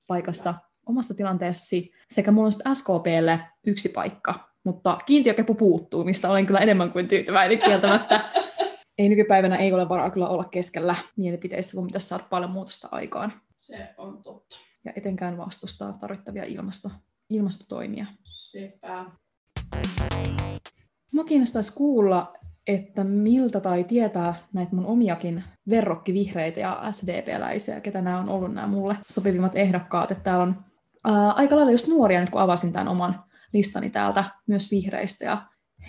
paikasta 0.07 0.53
omassa 0.85 1.13
tilanteessasi. 1.13 1.91
Sekä 2.09 2.31
mulla 2.31 2.45
on 2.45 2.51
sitten 2.51 2.75
SKPlle 2.75 3.39
yksi 3.67 3.89
paikka, 3.89 4.49
mutta 4.63 4.97
kiintiökepu 5.05 5.55
puuttuu, 5.55 6.03
mistä 6.03 6.29
olen 6.29 6.45
kyllä 6.45 6.59
enemmän 6.59 6.91
kuin 6.91 7.07
tyytyväinen 7.07 7.59
kieltämättä. 7.59 8.21
ei 8.97 9.09
nykypäivänä 9.09 9.55
ei 9.55 9.73
ole 9.73 9.89
varaa 9.89 10.09
kyllä 10.09 10.27
olla 10.27 10.43
keskellä 10.43 10.95
mielipiteissä, 11.15 11.77
kun 11.77 11.87
pitäisi 11.87 12.07
saada 12.07 12.23
paljon 12.29 12.51
muutosta 12.51 12.87
aikaan. 12.91 13.33
Se 13.57 13.89
on 13.97 14.23
totta. 14.23 14.55
Ja 14.85 14.93
etenkään 14.95 15.37
vastustaa 15.37 15.93
tarvittavia 15.93 16.43
ilmasto, 16.43 16.91
ilmastotoimia. 17.29 18.05
Sepä. 18.23 19.05
Mua 21.11 21.23
kiinnostaisi 21.23 21.73
kuulla, 21.75 22.33
että 22.67 23.03
miltä 23.03 23.59
tai 23.59 23.83
tietää 23.83 24.33
näitä 24.53 24.75
mun 24.75 24.85
omiakin 24.85 25.43
verrokkivihreitä 25.69 26.59
ja 26.59 26.83
SDP-läisiä, 26.91 27.81
ketä 27.81 28.01
nämä 28.01 28.19
on 28.19 28.29
ollut 28.29 28.53
nämä 28.53 28.67
mulle 28.67 28.97
sopivimmat 29.07 29.55
ehdokkaat. 29.55 30.11
Että 30.11 30.23
täällä 30.23 30.43
on 30.43 30.65
ää, 31.03 31.31
aika 31.31 31.55
lailla 31.55 31.71
just 31.71 31.87
nuoria 31.87 32.21
nyt 32.21 32.29
kun 32.29 32.41
avasin 32.41 32.73
tämän 32.73 32.87
oman 32.87 33.23
listani 33.53 33.89
täältä 33.89 34.23
myös 34.47 34.71
vihreistä 34.71 35.25
ja 35.25 35.37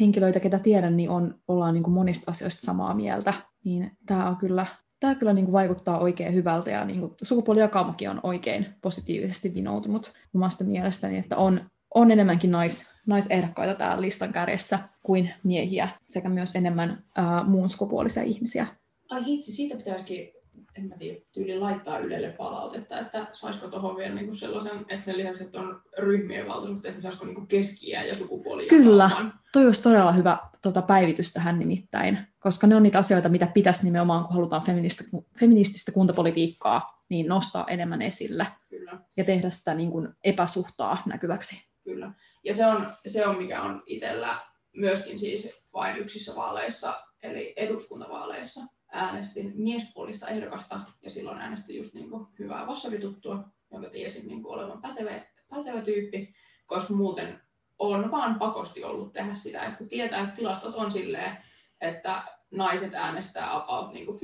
henkilöitä, 0.00 0.40
ketä 0.40 0.58
tiedän, 0.58 0.96
niin 0.96 1.10
on, 1.10 1.34
ollaan 1.48 1.74
niin 1.74 1.82
kuin 1.82 1.94
monista 1.94 2.30
asioista 2.30 2.66
samaa 2.66 2.94
mieltä, 2.94 3.34
niin 3.64 3.90
tämä 4.06 4.36
kyllä, 4.40 4.66
tämä 5.00 5.14
kyllä 5.14 5.32
niin 5.32 5.44
kuin 5.44 5.52
vaikuttaa 5.52 5.98
oikein 5.98 6.34
hyvältä 6.34 6.70
ja 6.70 6.84
niin 6.84 7.00
kuin 7.00 7.14
sukupuolijakaumakin 7.22 8.10
on 8.10 8.20
oikein 8.22 8.66
positiivisesti 8.82 9.54
vinoutunut 9.54 10.12
omasta 10.34 10.64
mielestäni, 10.64 11.18
että 11.18 11.36
on, 11.36 11.70
on 11.94 12.10
enemmänkin 12.10 12.50
nais, 12.50 13.00
naisehdokkaita 13.06 13.74
täällä 13.74 14.02
listan 14.02 14.32
kärjessä 14.32 14.78
kuin 15.02 15.30
miehiä 15.44 15.88
sekä 16.06 16.28
myös 16.28 16.56
enemmän 16.56 17.04
ää, 17.16 17.44
muun 17.44 17.70
sukupuolisia 17.70 18.22
ihmisiä. 18.22 18.66
Ai 19.10 19.24
hitsi, 19.24 19.52
siitä 19.52 19.76
pitäisikin 19.76 20.35
en 20.78 20.88
mä 20.88 20.96
tiedä, 20.96 21.20
tyyli 21.32 21.58
laittaa 21.58 21.98
Ylelle 21.98 22.30
palautetta, 22.30 22.98
että 22.98 23.26
saisiko 23.32 23.68
tuohon 23.68 23.96
vielä 23.96 24.14
niinku 24.14 24.34
sellaisen, 24.34 24.78
että 24.78 25.04
sen 25.04 25.18
lisäksi, 25.18 25.44
että 25.44 25.60
on 25.60 25.82
ryhmien 25.98 26.48
valtuusuhteet, 26.48 26.94
niin 26.94 27.02
saisiko 27.02 27.24
niinku 27.24 27.46
keskiä 27.46 28.04
ja 28.04 28.14
sukupuoli 28.14 28.66
Kyllä, 28.66 29.10
toi 29.52 29.66
olisi 29.66 29.82
todella 29.82 30.12
hyvä 30.12 30.38
tota, 30.62 30.82
päivitys 30.82 31.32
tähän 31.32 31.58
nimittäin, 31.58 32.18
koska 32.38 32.66
ne 32.66 32.76
on 32.76 32.82
niitä 32.82 32.98
asioita, 32.98 33.28
mitä 33.28 33.46
pitäisi 33.46 33.84
nimenomaan, 33.84 34.24
kun 34.24 34.34
halutaan 34.34 34.62
feminististä, 34.62 35.16
feminististä 35.40 35.92
kuntapolitiikkaa, 35.92 37.04
niin 37.08 37.26
nostaa 37.26 37.66
enemmän 37.68 38.02
esille 38.02 38.46
Kyllä. 38.68 38.98
ja 39.16 39.24
tehdä 39.24 39.50
sitä 39.50 39.74
niin 39.74 39.90
kuin 39.90 40.08
epäsuhtaa 40.24 41.02
näkyväksi. 41.06 41.68
Kyllä, 41.84 42.12
ja 42.44 42.54
se 42.54 42.66
on, 42.66 42.92
se 43.06 43.26
on 43.26 43.38
mikä 43.38 43.62
on 43.62 43.82
itsellä 43.86 44.38
myöskin 44.76 45.18
siis 45.18 45.62
vain 45.72 45.96
yksissä 45.96 46.36
vaaleissa, 46.36 47.02
eli 47.22 47.54
eduskuntavaaleissa, 47.56 48.60
äänestin 48.96 49.52
miespuolista 49.54 50.28
ehdokasta 50.28 50.80
ja 51.02 51.10
silloin 51.10 51.38
äänestin 51.38 51.76
just 51.76 51.94
niin 51.94 52.10
kuin 52.10 52.26
hyvää 52.38 52.66
vassarituttua, 52.66 53.44
jonka 53.72 53.90
tiesin 53.90 54.28
niin 54.28 54.42
kuin 54.42 54.54
olevan 54.54 54.82
pätevä, 54.82 55.10
pätevä 55.48 55.80
tyyppi, 55.80 56.34
koska 56.66 56.94
muuten 56.94 57.40
on 57.78 58.10
vaan 58.10 58.38
pakosti 58.38 58.84
ollut 58.84 59.12
tehdä 59.12 59.32
sitä, 59.32 59.62
että 59.62 59.78
kun 59.78 59.88
tietää, 59.88 60.20
että 60.20 60.36
tilastot 60.36 60.74
on 60.74 60.90
silleen, 60.90 61.36
että 61.80 62.22
naiset 62.50 62.94
äänestää 62.94 63.56
about 63.56 63.92
niin 63.92 64.06
kuin 64.06 64.18
50-50, 64.18 64.20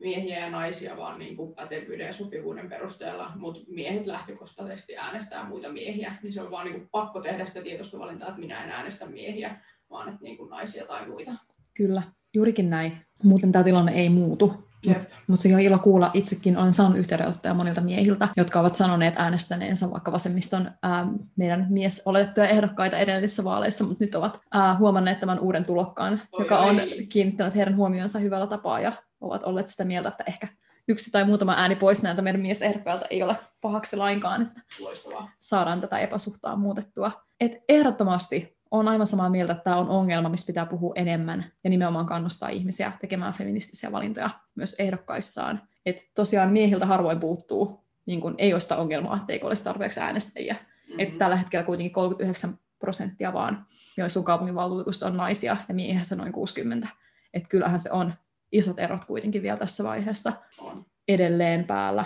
miehiä 0.00 0.38
ja 0.38 0.50
naisia 0.50 0.96
vaan 0.96 1.18
niin 1.18 1.36
kuin 1.36 1.54
pätevyyden 1.54 2.06
ja 2.06 2.12
sopivuuden 2.12 2.68
perusteella, 2.68 3.32
mutta 3.36 3.60
miehet 3.68 4.06
lähtökohtaisesti 4.06 4.96
äänestää 4.96 5.48
muita 5.48 5.72
miehiä, 5.72 6.14
niin 6.22 6.32
se 6.32 6.42
on 6.42 6.50
vaan 6.50 6.66
niin 6.66 6.78
kuin 6.78 6.88
pakko 6.90 7.20
tehdä 7.20 7.46
sitä 7.46 7.62
tietoista 7.62 7.98
valintaa, 7.98 8.28
että 8.28 8.40
minä 8.40 8.64
en 8.64 8.70
äänestä 8.70 9.06
miehiä, 9.06 9.60
vaan 9.90 10.08
että 10.08 10.22
niin 10.22 10.36
kuin 10.36 10.50
naisia 10.50 10.86
tai 10.86 11.08
muita. 11.08 11.34
Kyllä, 11.74 12.02
juurikin 12.34 12.70
näin. 12.70 12.98
Muuten 13.22 13.52
tämä 13.52 13.64
tilanne 13.64 13.92
ei 13.92 14.08
muutu. 14.08 14.68
Mutta 14.86 15.06
mut 15.26 15.40
sekin 15.40 15.56
on 15.56 15.62
ilo 15.62 15.78
kuulla. 15.78 16.10
Itsekin 16.14 16.56
olen 16.56 16.72
saanut 16.72 16.98
yhteydenottoja 16.98 17.54
monilta 17.54 17.80
miehiltä, 17.80 18.28
jotka 18.36 18.60
ovat 18.60 18.74
sanoneet 18.74 19.14
äänestäneensä 19.16 19.90
vaikka 19.90 20.12
vasemmiston 20.12 20.70
ää, 20.82 21.06
meidän 21.36 21.66
mies 21.70 22.02
oletettuja 22.06 22.48
ehdokkaita 22.48 22.98
edellisissä 22.98 23.44
vaaleissa, 23.44 23.84
mutta 23.84 24.04
nyt 24.04 24.14
ovat 24.14 24.40
ää, 24.52 24.76
huomanneet 24.76 25.20
tämän 25.20 25.40
uuden 25.40 25.66
tulokkaan, 25.66 26.22
oi, 26.32 26.44
joka 26.44 26.58
on 26.58 26.80
kiinnittänyt 27.08 27.54
heidän 27.54 27.76
huomionsa 27.76 28.18
hyvällä 28.18 28.46
tapaa 28.46 28.80
ja 28.80 28.92
ovat 29.20 29.42
olleet 29.42 29.68
sitä 29.68 29.84
mieltä, 29.84 30.08
että 30.08 30.24
ehkä 30.26 30.48
yksi 30.88 31.10
tai 31.10 31.24
muutama 31.24 31.54
ääni 31.56 31.76
pois 31.76 32.02
näiltä 32.02 32.22
meidän 32.22 32.40
miesehdokkailta 32.40 33.06
ei 33.10 33.22
ole 33.22 33.36
pahaksi 33.60 33.96
lainkaan, 33.96 34.42
että 34.42 34.60
Loistavaa. 34.80 35.30
saadaan 35.38 35.80
tätä 35.80 35.98
epäsuhtaa 35.98 36.56
muutettua. 36.56 37.12
Et 37.40 37.52
ehdottomasti 37.68 38.57
on 38.70 38.88
aivan 38.88 39.06
samaa 39.06 39.30
mieltä, 39.30 39.52
että 39.52 39.64
tämä 39.64 39.76
on 39.76 39.88
ongelma, 39.88 40.28
mistä 40.28 40.46
pitää 40.46 40.66
puhua 40.66 40.92
enemmän 40.96 41.52
ja 41.64 41.70
nimenomaan 41.70 42.06
kannustaa 42.06 42.48
ihmisiä 42.48 42.92
tekemään 43.00 43.32
feministisiä 43.32 43.92
valintoja 43.92 44.30
myös 44.54 44.76
ehdokkaissaan. 44.78 45.62
Et 45.86 46.10
tosiaan 46.14 46.50
miehiltä 46.50 46.86
harvoin 46.86 47.20
puuttuu, 47.20 47.84
niin 48.06 48.20
kun 48.20 48.34
ei 48.38 48.52
ole 48.52 48.60
sitä 48.60 48.76
ongelmaa, 48.76 49.16
että 49.16 49.32
ei 49.32 49.40
ole 49.42 49.54
tarpeeksi 49.64 50.00
äänestäjiä. 50.00 50.54
Mm-hmm. 50.54 51.00
Et 51.00 51.18
tällä 51.18 51.36
hetkellä 51.36 51.64
kuitenkin 51.64 51.92
39 51.92 52.50
prosenttia 52.78 53.32
vaan 53.32 53.66
Joensuun 53.96 54.24
kaupunginvaltuutusta 54.24 55.06
on 55.06 55.16
naisia 55.16 55.56
ja 55.68 55.74
miehiä 55.74 56.02
se 56.02 56.16
noin 56.16 56.32
60. 56.32 56.88
Et 57.34 57.48
kyllähän 57.48 57.80
se 57.80 57.90
on 57.92 58.14
isot 58.52 58.78
erot 58.78 59.04
kuitenkin 59.04 59.42
vielä 59.42 59.56
tässä 59.56 59.84
vaiheessa. 59.84 60.32
On 60.58 60.84
edelleen 61.08 61.64
päällä. 61.64 62.04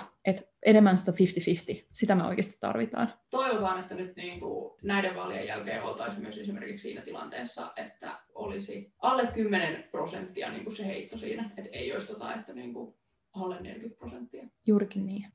Enemmän 0.67 0.99
sitä 0.99 1.13
50-50, 1.13 1.85
sitä 1.93 2.15
me 2.15 2.27
oikeasti 2.27 2.57
tarvitaan. 2.61 3.13
Toivotaan, 3.31 3.81
että 3.81 3.95
nyt 3.95 4.17
niin 4.17 4.41
kuin 4.41 4.73
näiden 4.83 5.17
vaalien 5.17 5.47
jälkeen 5.47 5.83
oltaisiin 5.83 6.23
myös 6.23 6.39
esimerkiksi 6.39 6.83
siinä 6.83 7.03
tilanteessa, 7.03 7.73
että 7.77 8.19
olisi 8.35 8.93
alle 8.99 9.27
10 9.27 9.85
prosenttia 9.91 10.51
niin 10.51 10.65
kuin 10.65 10.77
se 10.77 10.87
heitto 10.87 11.19
siinä, 11.19 11.51
että 11.57 11.71
ei 11.73 11.93
olisi 11.93 12.13
tota, 12.13 12.35
että 12.35 12.53
niin 12.53 12.75
kuin 12.75 12.95
alle 13.33 13.61
40 13.61 13.99
prosenttia. 13.99 14.47
Juurikin 14.67 15.07
niin. 15.07 15.27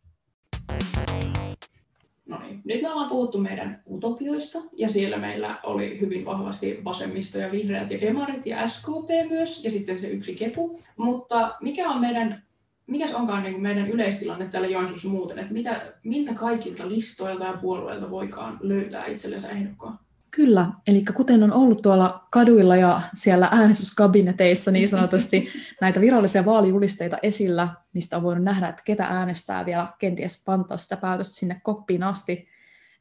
No 2.25 2.39
niin, 2.39 2.61
nyt 2.65 2.81
me 2.81 2.91
ollaan 2.91 3.09
puhuttu 3.09 3.37
meidän 3.37 3.83
utopioista, 3.89 4.59
ja 4.71 4.89
siellä 4.89 5.17
meillä 5.17 5.59
oli 5.63 5.99
hyvin 5.99 6.25
vahvasti 6.25 6.81
vasemmisto 6.83 7.37
ja 7.37 7.51
vihreät 7.51 7.91
ja 7.91 8.01
demarit 8.01 8.45
ja 8.45 8.67
SKP 8.67 9.29
myös, 9.29 9.63
ja 9.63 9.71
sitten 9.71 9.99
se 9.99 10.07
yksi 10.07 10.35
kepu. 10.35 10.79
Mutta 10.97 11.55
mikä 11.61 11.89
on 11.89 12.01
meidän 12.01 12.46
mikäs 12.87 13.13
onkaan 13.13 13.43
niin 13.43 13.53
kuin 13.53 13.61
meidän 13.61 13.87
yleistilanne 13.87 14.45
täällä 14.45 14.67
Joensuussa 14.67 15.09
muuten, 15.09 15.39
että 15.39 15.53
mitä, 15.53 15.93
miltä 16.03 16.33
kaikilta 16.33 16.89
listoilta 16.89 17.43
ja 17.43 17.57
puolueilta 17.61 18.09
voikaan 18.09 18.57
löytää 18.61 19.05
itsellensä 19.05 19.49
ehdokkaan? 19.49 19.99
Kyllä, 20.31 20.69
eli 20.87 21.03
kuten 21.15 21.43
on 21.43 21.53
ollut 21.53 21.81
tuolla 21.81 22.27
kaduilla 22.31 22.75
ja 22.75 23.01
siellä 23.13 23.49
äänestyskabineteissa 23.51 24.71
niin 24.71 24.87
sanotusti 24.87 25.47
näitä 25.81 26.01
virallisia 26.01 26.45
vaalijulisteita 26.45 27.17
esillä, 27.23 27.67
mistä 27.93 28.17
on 28.17 28.23
voinut 28.23 28.43
nähdä, 28.43 28.67
että 28.67 28.81
ketä 28.85 29.05
äänestää 29.05 29.65
vielä 29.65 29.93
kenties 29.99 30.43
pantaa 30.45 30.77
sitä 30.77 30.97
päätöstä 30.97 31.35
sinne 31.35 31.61
koppiin 31.63 32.03
asti, 32.03 32.47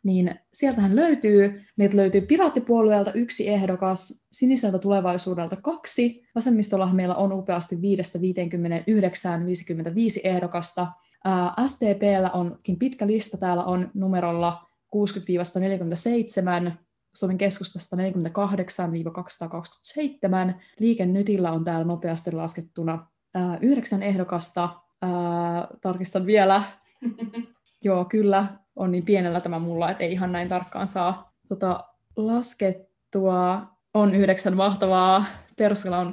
niin 0.03 0.35
sieltähän 0.53 0.97
löytyy, 0.97 1.65
meiltä 1.77 1.97
löytyy 1.97 2.21
piraattipuolueelta 2.21 3.13
yksi 3.13 3.49
ehdokas, 3.49 4.29
siniseltä 4.33 4.79
tulevaisuudelta 4.79 5.57
kaksi, 5.57 6.25
vasemmistollahan 6.35 6.97
meillä 6.97 7.15
on 7.15 7.33
upeasti 7.33 7.77
5-59, 7.77 7.79
55 9.47 10.21
ehdokasta, 10.25 10.87
SDPllä 11.67 12.31
onkin 12.33 12.79
pitkä 12.79 13.07
lista, 13.07 13.37
täällä 13.37 13.65
on 13.65 13.91
numerolla 13.95 14.67
60-47, 14.97 16.73
Suomen 17.17 17.39
keskustasta 17.39 17.97
48-227, 17.97 18.01
Liike 20.79 21.07
Nytillä 21.07 21.53
on 21.53 21.65
täällä 21.65 21.85
nopeasti 21.85 22.33
laskettuna 22.33 23.07
yhdeksän 23.61 24.03
ehdokasta, 24.03 24.69
tarkistan 25.81 26.27
vielä, 26.27 26.63
joo 27.85 28.05
kyllä, 28.05 28.47
on 28.77 28.93
niin 28.93 29.05
pienellä 29.05 29.41
tämä 29.41 29.59
mulla, 29.59 29.91
että 29.91 30.05
ei 30.05 30.13
ihan 30.13 30.33
näin 30.33 30.49
tarkkaan 30.49 30.89
saa 30.89 31.33
tota, 31.49 31.85
laskettua. 32.17 33.63
On 33.95 34.15
yhdeksän 34.15 34.57
mahtavaa. 34.57 35.25
Peruskella 35.59 35.99
on 35.99 36.13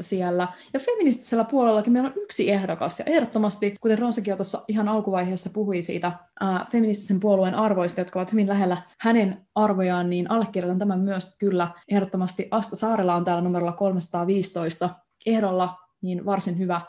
siellä. 0.00 0.48
Ja 0.72 0.80
feministisellä 0.80 1.44
puolellakin 1.44 1.92
meillä 1.92 2.08
on 2.08 2.22
yksi 2.22 2.50
ehdokas. 2.50 2.98
Ja 2.98 3.04
ehdottomasti, 3.08 3.74
kuten 3.80 3.98
Roosakin 3.98 4.32
jo 4.32 4.36
tuossa 4.36 4.62
ihan 4.68 4.88
alkuvaiheessa 4.88 5.50
puhui 5.54 5.82
siitä 5.82 6.12
ää, 6.40 6.66
feministisen 6.72 7.20
puolueen 7.20 7.54
arvoista, 7.54 8.00
jotka 8.00 8.18
ovat 8.18 8.32
hyvin 8.32 8.48
lähellä 8.48 8.82
hänen 9.00 9.46
arvojaan, 9.54 10.10
niin 10.10 10.30
allekirjoitan 10.30 10.78
tämän 10.78 11.00
myös 11.00 11.38
kyllä. 11.38 11.70
Ehdottomasti 11.88 12.48
Asta 12.50 12.76
Saarella 12.76 13.14
on 13.14 13.24
täällä 13.24 13.42
numerolla 13.42 13.72
315 13.72 14.90
ehdolla, 15.26 15.76
niin 16.02 16.24
varsin 16.24 16.58
hyvä 16.58 16.80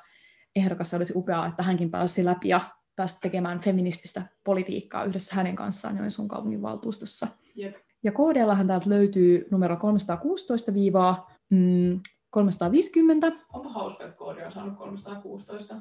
ehdokas. 0.56 0.89
Se 0.89 0.96
olisi 0.96 1.13
upeaa, 1.15 1.48
että 1.48 1.63
hänkin 1.63 1.91
pääsi 1.91 2.26
läpi 2.26 2.50
ja 2.50 2.62
päästä 2.95 3.19
tekemään 3.21 3.60
feminististä 3.60 4.21
politiikkaa 4.43 5.03
yhdessä 5.03 5.36
hänen 5.36 5.55
kanssaan 5.55 5.97
Joensuun 5.97 6.27
kaupungin 6.27 6.62
valtuustossa. 6.62 7.27
Jep. 7.55 7.75
Ja 8.03 8.12
KDLhan 8.12 8.67
täältä 8.67 8.89
löytyy 8.89 9.47
numero 9.51 9.77
316 9.77 10.73
viivaa 10.73 11.31
mm, 11.49 11.99
350. 12.29 13.31
Onpa 13.53 13.69
hauska, 13.69 14.03
että 14.03 14.15
KD 14.15 14.45
on 14.45 14.51
saanut 14.51 14.77
316. 14.77 15.75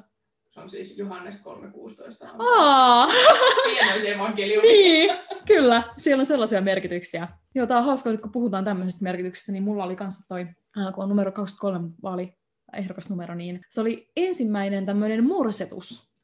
Se 0.55 0.59
on 0.59 0.69
siis 0.69 0.97
Johannes 0.97 1.35
316. 1.35 2.27
Aa! 2.39 3.07
Pienoisevankeliumi. 3.65 4.67
niin, 4.67 5.17
kyllä. 5.47 5.83
Siellä 5.97 6.21
on 6.21 6.25
sellaisia 6.25 6.61
merkityksiä. 6.61 7.27
Joo, 7.55 7.67
tää 7.67 7.77
on 7.77 7.85
hauska, 7.85 8.09
että 8.09 8.21
kun 8.21 8.31
puhutaan 8.31 8.65
tämmöisestä 8.65 9.03
merkityksestä, 9.03 9.51
niin 9.51 9.63
mulla 9.63 9.83
oli 9.83 9.95
kanssa 9.95 10.27
toi, 10.27 10.45
kun 10.95 11.03
on 11.03 11.09
numero 11.09 11.31
23 11.31 11.89
vaali 12.03 12.33
ehdokasnumero, 12.73 13.35
niin 13.35 13.61
se 13.69 13.81
oli 13.81 14.11
ensimmäinen 14.15 14.85
tämmöinen 14.85 15.27
morsetus 15.27 16.14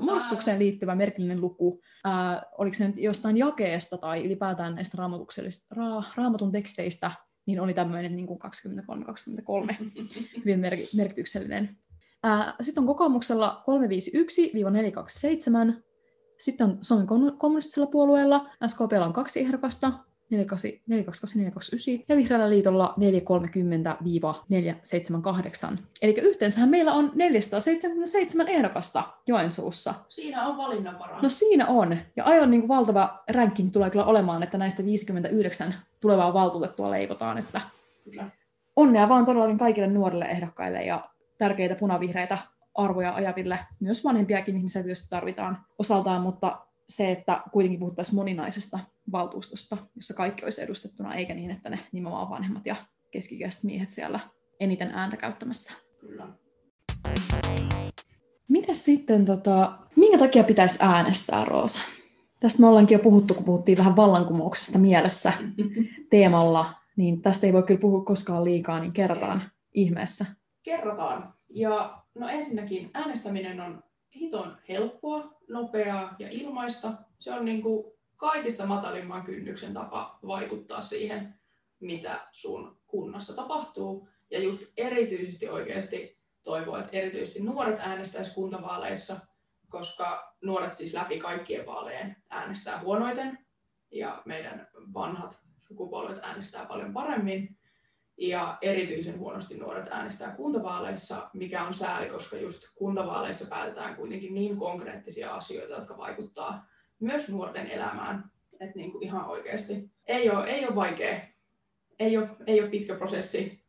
muodostukseen 0.00 0.58
liittyvä 0.58 0.94
merkillinen 0.94 1.40
luku. 1.40 1.80
Ää, 2.04 2.42
oliko 2.58 2.74
se 2.74 2.86
nyt 2.86 2.96
jostain 2.98 3.36
jakeesta 3.36 3.98
tai 3.98 4.24
ylipäätään 4.24 4.74
näistä 4.74 4.98
raamatuksellisista, 4.98 5.74
ra, 5.74 6.02
raamatun 6.16 6.52
teksteistä, 6.52 7.10
niin 7.46 7.60
oli 7.60 7.74
tämmöinen 7.74 8.16
niin 8.16 8.28
23-23 8.28 9.74
hyvin 10.44 10.60
mer- 10.60 10.78
merkityksellinen. 10.96 11.78
Sitten 12.60 12.82
on 12.82 12.86
kokoomuksella 12.86 13.62
351-427. 15.78 15.82
Sitten 16.38 16.66
on 16.66 16.78
Suomen 16.80 17.06
kommunistisella 17.38 17.90
puolueella. 17.90 18.50
SKP 18.66 18.92
on 19.04 19.12
kaksi 19.12 19.40
ehdokasta, 19.40 19.92
428-429 20.32 20.36
ja 22.08 22.16
Vihreällä 22.16 22.50
liitolla 22.50 22.94
430-478. 25.74 25.78
Eli 26.02 26.14
yhteensähän 26.20 26.68
meillä 26.68 26.92
on 26.92 27.12
477 27.14 28.48
ehdokasta 28.48 29.02
Joensuussa. 29.26 29.94
Siinä 30.08 30.46
on 30.46 30.56
valinnanvaraa. 30.56 31.22
No 31.22 31.28
siinä 31.28 31.66
on. 31.66 31.98
Ja 32.16 32.24
aivan 32.24 32.50
niin 32.50 32.60
kuin 32.60 32.68
valtava 32.68 33.22
ranking 33.30 33.72
tulee 33.72 33.90
kyllä 33.90 34.04
olemaan, 34.04 34.42
että 34.42 34.58
näistä 34.58 34.84
59 34.84 35.74
tulevaa 36.00 36.34
valtuutettua 36.34 36.90
leivotaan. 36.90 37.38
Että 37.38 37.60
kyllä. 38.04 38.30
Onnea 38.76 39.08
vaan 39.08 39.24
todellakin 39.24 39.58
kaikille 39.58 39.86
nuorille 39.86 40.24
ehdokkaille 40.24 40.84
ja 40.84 41.04
tärkeitä 41.38 41.74
punavihreitä 41.74 42.38
arvoja 42.74 43.14
ajaville, 43.14 43.58
myös 43.80 44.04
vanhempiakin 44.04 44.56
ihmisiä 44.56 44.82
tietysti 44.82 45.10
tarvitaan 45.10 45.58
osaltaan, 45.78 46.22
mutta 46.22 46.58
se, 46.88 47.12
että 47.12 47.42
kuitenkin 47.52 47.80
puhuttaisiin 47.80 48.16
moninaisesta 48.16 48.78
valtuustosta, 49.12 49.76
jossa 49.96 50.14
kaikki 50.14 50.44
olisi 50.44 50.62
edustettuna, 50.62 51.14
eikä 51.14 51.34
niin, 51.34 51.50
että 51.50 51.70
ne 51.70 51.78
nimenomaan 51.92 52.30
vanhemmat 52.30 52.66
ja 52.66 52.76
keskikäiset 53.10 53.64
miehet 53.64 53.90
siellä 53.90 54.20
eniten 54.60 54.90
ääntä 54.94 55.16
käyttämässä. 55.16 55.74
Kyllä. 56.00 56.28
Miten 58.48 58.76
sitten, 58.76 59.24
tota, 59.24 59.78
minkä 59.96 60.18
takia 60.18 60.44
pitäisi 60.44 60.78
äänestää, 60.82 61.44
Roosa? 61.44 61.80
Tästä 62.40 62.60
me 62.60 62.66
ollaankin 62.66 62.94
jo 62.94 63.02
puhuttu, 63.02 63.34
kun 63.34 63.44
puhuttiin 63.44 63.78
vähän 63.78 63.96
vallankumouksesta 63.96 64.78
mielessä 64.78 65.32
teemalla, 66.10 66.74
niin 66.96 67.22
tästä 67.22 67.46
ei 67.46 67.52
voi 67.52 67.62
kyllä 67.62 67.80
puhua 67.80 68.04
koskaan 68.04 68.44
liikaa, 68.44 68.80
niin 68.80 68.92
kerrotaan 68.92 69.50
ihmeessä. 69.74 70.26
Kerrotaan. 70.62 71.34
Ja 71.50 72.02
no 72.14 72.28
ensinnäkin 72.28 72.90
äänestäminen 72.94 73.60
on 73.60 73.82
hiton 74.14 74.56
helppoa, 74.68 75.34
nopeaa 75.48 76.16
ja 76.18 76.28
ilmaista. 76.30 76.92
Se 77.18 77.32
on 77.32 77.44
niin 77.44 77.62
kuin 77.62 77.92
kaikista 78.16 78.66
matalimman 78.66 79.22
kynnyksen 79.22 79.74
tapa 79.74 80.18
vaikuttaa 80.26 80.82
siihen, 80.82 81.34
mitä 81.80 82.28
sun 82.32 82.78
kunnassa 82.86 83.36
tapahtuu. 83.36 84.08
Ja 84.30 84.38
just 84.38 84.62
erityisesti 84.76 85.48
oikeasti 85.48 86.18
toivoo, 86.42 86.76
että 86.76 86.90
erityisesti 86.92 87.42
nuoret 87.42 87.80
äänestäisi 87.80 88.34
kuntavaaleissa, 88.34 89.20
koska 89.68 90.36
nuoret 90.42 90.74
siis 90.74 90.94
läpi 90.94 91.18
kaikkien 91.18 91.66
vaalejen 91.66 92.16
äänestää 92.30 92.80
huonoiten 92.80 93.38
ja 93.90 94.22
meidän 94.24 94.68
vanhat 94.94 95.40
sukupolvet 95.58 96.18
äänestää 96.22 96.66
paljon 96.66 96.92
paremmin. 96.92 97.58
Ja 98.16 98.58
erityisen 98.60 99.18
huonosti 99.18 99.56
nuoret 99.56 99.88
äänestää 99.90 100.36
kuntavaaleissa, 100.36 101.30
mikä 101.32 101.64
on 101.64 101.74
sääli, 101.74 102.06
koska 102.06 102.36
just 102.36 102.62
kuntavaaleissa 102.74 103.48
päätetään 103.50 103.96
kuitenkin 103.96 104.34
niin 104.34 104.56
konkreettisia 104.56 105.34
asioita, 105.34 105.74
jotka 105.74 105.96
vaikuttaa 105.98 106.66
myös 107.00 107.28
nuorten 107.28 107.66
elämään. 107.66 108.30
Että 108.60 108.78
niin 108.78 108.92
kuin 108.92 109.04
ihan 109.04 109.26
oikeasti 109.26 109.90
ei 110.06 110.30
ole, 110.30 110.44
ei 110.44 110.66
ole 110.66 110.74
vaikea, 110.74 111.20
ei 111.98 112.16
ole, 112.16 112.28
ei 112.46 112.60
ole 112.60 112.70
pitkä 112.70 112.94
prosessi, 112.94 113.62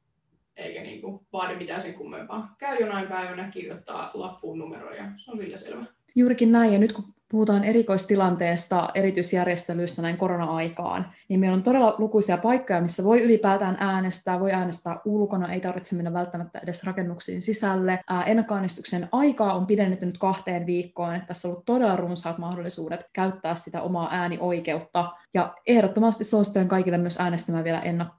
eikä 0.55 0.81
niin 0.81 1.01
kuin 1.01 1.27
vaadi 1.33 1.55
mitään 1.55 1.81
sen 1.81 1.93
kummempaa. 1.93 2.55
Käy 2.57 2.77
jonain 2.79 3.07
päivänä, 3.07 3.49
kirjoittaa 3.49 4.11
lappuun 4.13 4.59
numeroja, 4.59 5.03
se 5.15 5.31
on 5.31 5.37
sillä 5.37 5.57
selvä. 5.57 5.85
Juurikin 6.15 6.51
näin, 6.51 6.73
ja 6.73 6.79
nyt 6.79 6.93
kun 6.93 7.13
puhutaan 7.33 7.63
erikoistilanteesta, 7.63 8.89
erityisjärjestelyistä 8.93 10.01
näin 10.01 10.17
korona-aikaan, 10.17 11.11
niin 11.29 11.39
meillä 11.39 11.55
on 11.55 11.63
todella 11.63 11.95
lukuisia 11.97 12.37
paikkoja, 12.37 12.81
missä 12.81 13.03
voi 13.03 13.21
ylipäätään 13.21 13.77
äänestää, 13.79 14.39
voi 14.39 14.51
äänestää 14.51 14.99
ulkona, 15.05 15.53
ei 15.53 15.59
tarvitse 15.59 15.95
mennä 15.95 16.13
välttämättä 16.13 16.59
edes 16.63 16.83
rakennuksiin 16.83 17.41
sisälle. 17.41 17.99
ennakkoäänestyksen 18.25 19.09
aikaa 19.11 19.53
on 19.53 19.67
pidennetty 19.67 20.05
nyt 20.05 20.17
kahteen 20.17 20.65
viikkoon, 20.65 21.15
että 21.15 21.27
tässä 21.27 21.47
on 21.47 21.51
ollut 21.51 21.65
todella 21.65 21.95
runsaat 21.95 22.37
mahdollisuudet 22.37 23.05
käyttää 23.13 23.55
sitä 23.55 23.81
omaa 23.81 24.07
äänioikeutta, 24.11 25.11
ja 25.33 25.53
ehdottomasti 25.67 26.23
suosittelen 26.23 26.67
kaikille 26.67 26.97
myös 26.97 27.19
äänestämään 27.19 27.63
vielä 27.63 27.79
ennakko 27.79 28.15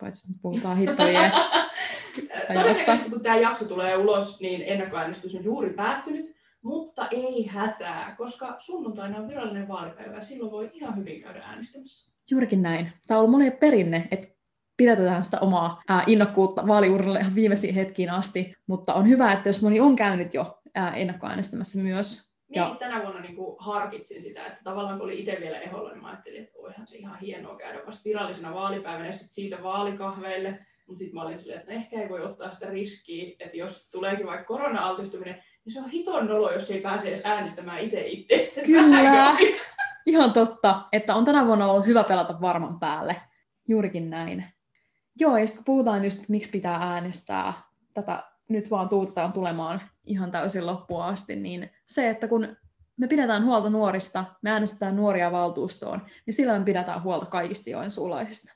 paitsi 0.00 0.30
että 0.30 0.42
puhutaan 0.42 0.76
hittavia 0.76 1.30
Todennäköisesti 2.46 3.10
kun 3.10 3.22
tämä 3.22 3.36
jakso 3.36 3.64
tulee 3.64 3.96
ulos, 3.96 4.40
niin 4.40 4.62
ennakkoäänestys 4.62 5.34
on 5.34 5.44
juuri 5.44 5.70
päättynyt, 5.70 6.33
mutta 6.64 7.08
ei 7.10 7.46
hätää, 7.46 8.14
koska 8.18 8.54
sunnuntaina 8.58 9.18
on 9.18 9.28
virallinen 9.28 9.68
vaalipäivä 9.68 10.16
ja 10.16 10.22
silloin 10.22 10.52
voi 10.52 10.70
ihan 10.72 10.96
hyvin 10.96 11.22
käydä 11.22 11.42
äänestämässä. 11.44 12.12
Juurikin 12.30 12.62
näin. 12.62 12.92
Tämä 13.06 13.18
on 13.18 13.24
ollut 13.24 13.30
monen 13.30 13.52
perinne, 13.52 14.08
että 14.10 14.28
pidetään 14.76 15.24
sitä 15.24 15.38
omaa 15.40 15.82
innokkuutta 16.06 16.66
vaaliurnalle 16.66 17.20
ihan 17.20 17.34
viimeisiin 17.34 17.74
hetkiin 17.74 18.10
asti, 18.10 18.54
mutta 18.66 18.94
on 18.94 19.08
hyvä, 19.08 19.32
että 19.32 19.48
jos 19.48 19.62
moni 19.62 19.80
on 19.80 19.96
käynyt 19.96 20.34
jo 20.34 20.60
ää, 20.74 20.94
ennakkoäänestämässä 20.94 21.78
myös. 21.78 22.34
Niin, 22.48 22.62
ja... 22.62 22.76
tänä 22.78 23.02
vuonna 23.02 23.20
niin 23.20 23.36
kuin 23.36 23.56
harkitsin 23.58 24.22
sitä, 24.22 24.46
että 24.46 24.60
tavallaan 24.64 24.98
kun 24.98 25.04
oli 25.04 25.18
itse 25.18 25.38
vielä 25.40 25.58
eholla, 25.58 25.90
niin 25.90 26.02
mä 26.02 26.08
ajattelin, 26.08 26.42
että 26.42 26.58
voihan 26.58 26.86
se 26.86 26.96
ihan 26.96 27.18
hienoa 27.18 27.56
käydä 27.56 27.86
vasta 27.86 28.04
virallisena 28.04 28.54
vaalipäivänä 28.54 29.06
ja 29.06 29.12
sitten 29.12 29.34
siitä 29.34 29.62
vaalikahveille. 29.62 30.66
Mutta 30.86 30.98
sitten 30.98 31.14
mä 31.14 31.22
olin 31.22 31.38
silleen, 31.38 31.60
että 31.60 31.72
ehkä 31.72 32.02
ei 32.02 32.08
voi 32.08 32.22
ottaa 32.22 32.50
sitä 32.50 32.70
riskiä, 32.70 33.36
että 33.40 33.56
jos 33.56 33.88
tuleekin 33.90 34.26
vaikka 34.26 34.44
korona-altistuminen, 34.44 35.42
se 35.68 35.80
on 35.80 35.90
hiton 35.90 36.26
nolo, 36.26 36.52
jos 36.52 36.70
ei 36.70 36.80
pääse 36.80 37.08
edes 37.08 37.20
äänestämään 37.24 37.78
itse 37.78 38.06
itsestä. 38.06 38.60
Kyllä, 38.60 39.36
ihan 40.06 40.32
totta, 40.32 40.88
että 40.92 41.14
on 41.14 41.24
tänä 41.24 41.46
vuonna 41.46 41.66
ollut 41.66 41.86
hyvä 41.86 42.04
pelata 42.04 42.40
varman 42.40 42.80
päälle. 42.80 43.16
Juurikin 43.68 44.10
näin. 44.10 44.44
Joo, 45.20 45.36
ja 45.36 45.46
sitten 45.46 45.64
puhutaan 45.64 46.04
just, 46.04 46.18
että 46.18 46.30
miksi 46.30 46.50
pitää 46.50 46.76
äänestää, 46.76 47.52
tätä 47.94 48.24
nyt 48.48 48.70
vaan 48.70 48.88
tuuttaan 48.88 49.32
tulemaan 49.32 49.82
ihan 50.06 50.30
täysin 50.30 50.66
loppuun 50.66 51.04
asti, 51.04 51.36
niin 51.36 51.70
se, 51.86 52.10
että 52.10 52.28
kun 52.28 52.56
me 52.96 53.08
pidetään 53.08 53.44
huolta 53.44 53.70
nuorista, 53.70 54.24
me 54.42 54.50
äänestetään 54.50 54.96
nuoria 54.96 55.32
valtuustoon, 55.32 56.02
niin 56.26 56.34
silloin 56.34 56.60
me 56.60 56.64
pidetään 56.64 57.02
huolta 57.02 57.26
kaikista 57.26 57.70
joensuulaisista. 57.70 58.52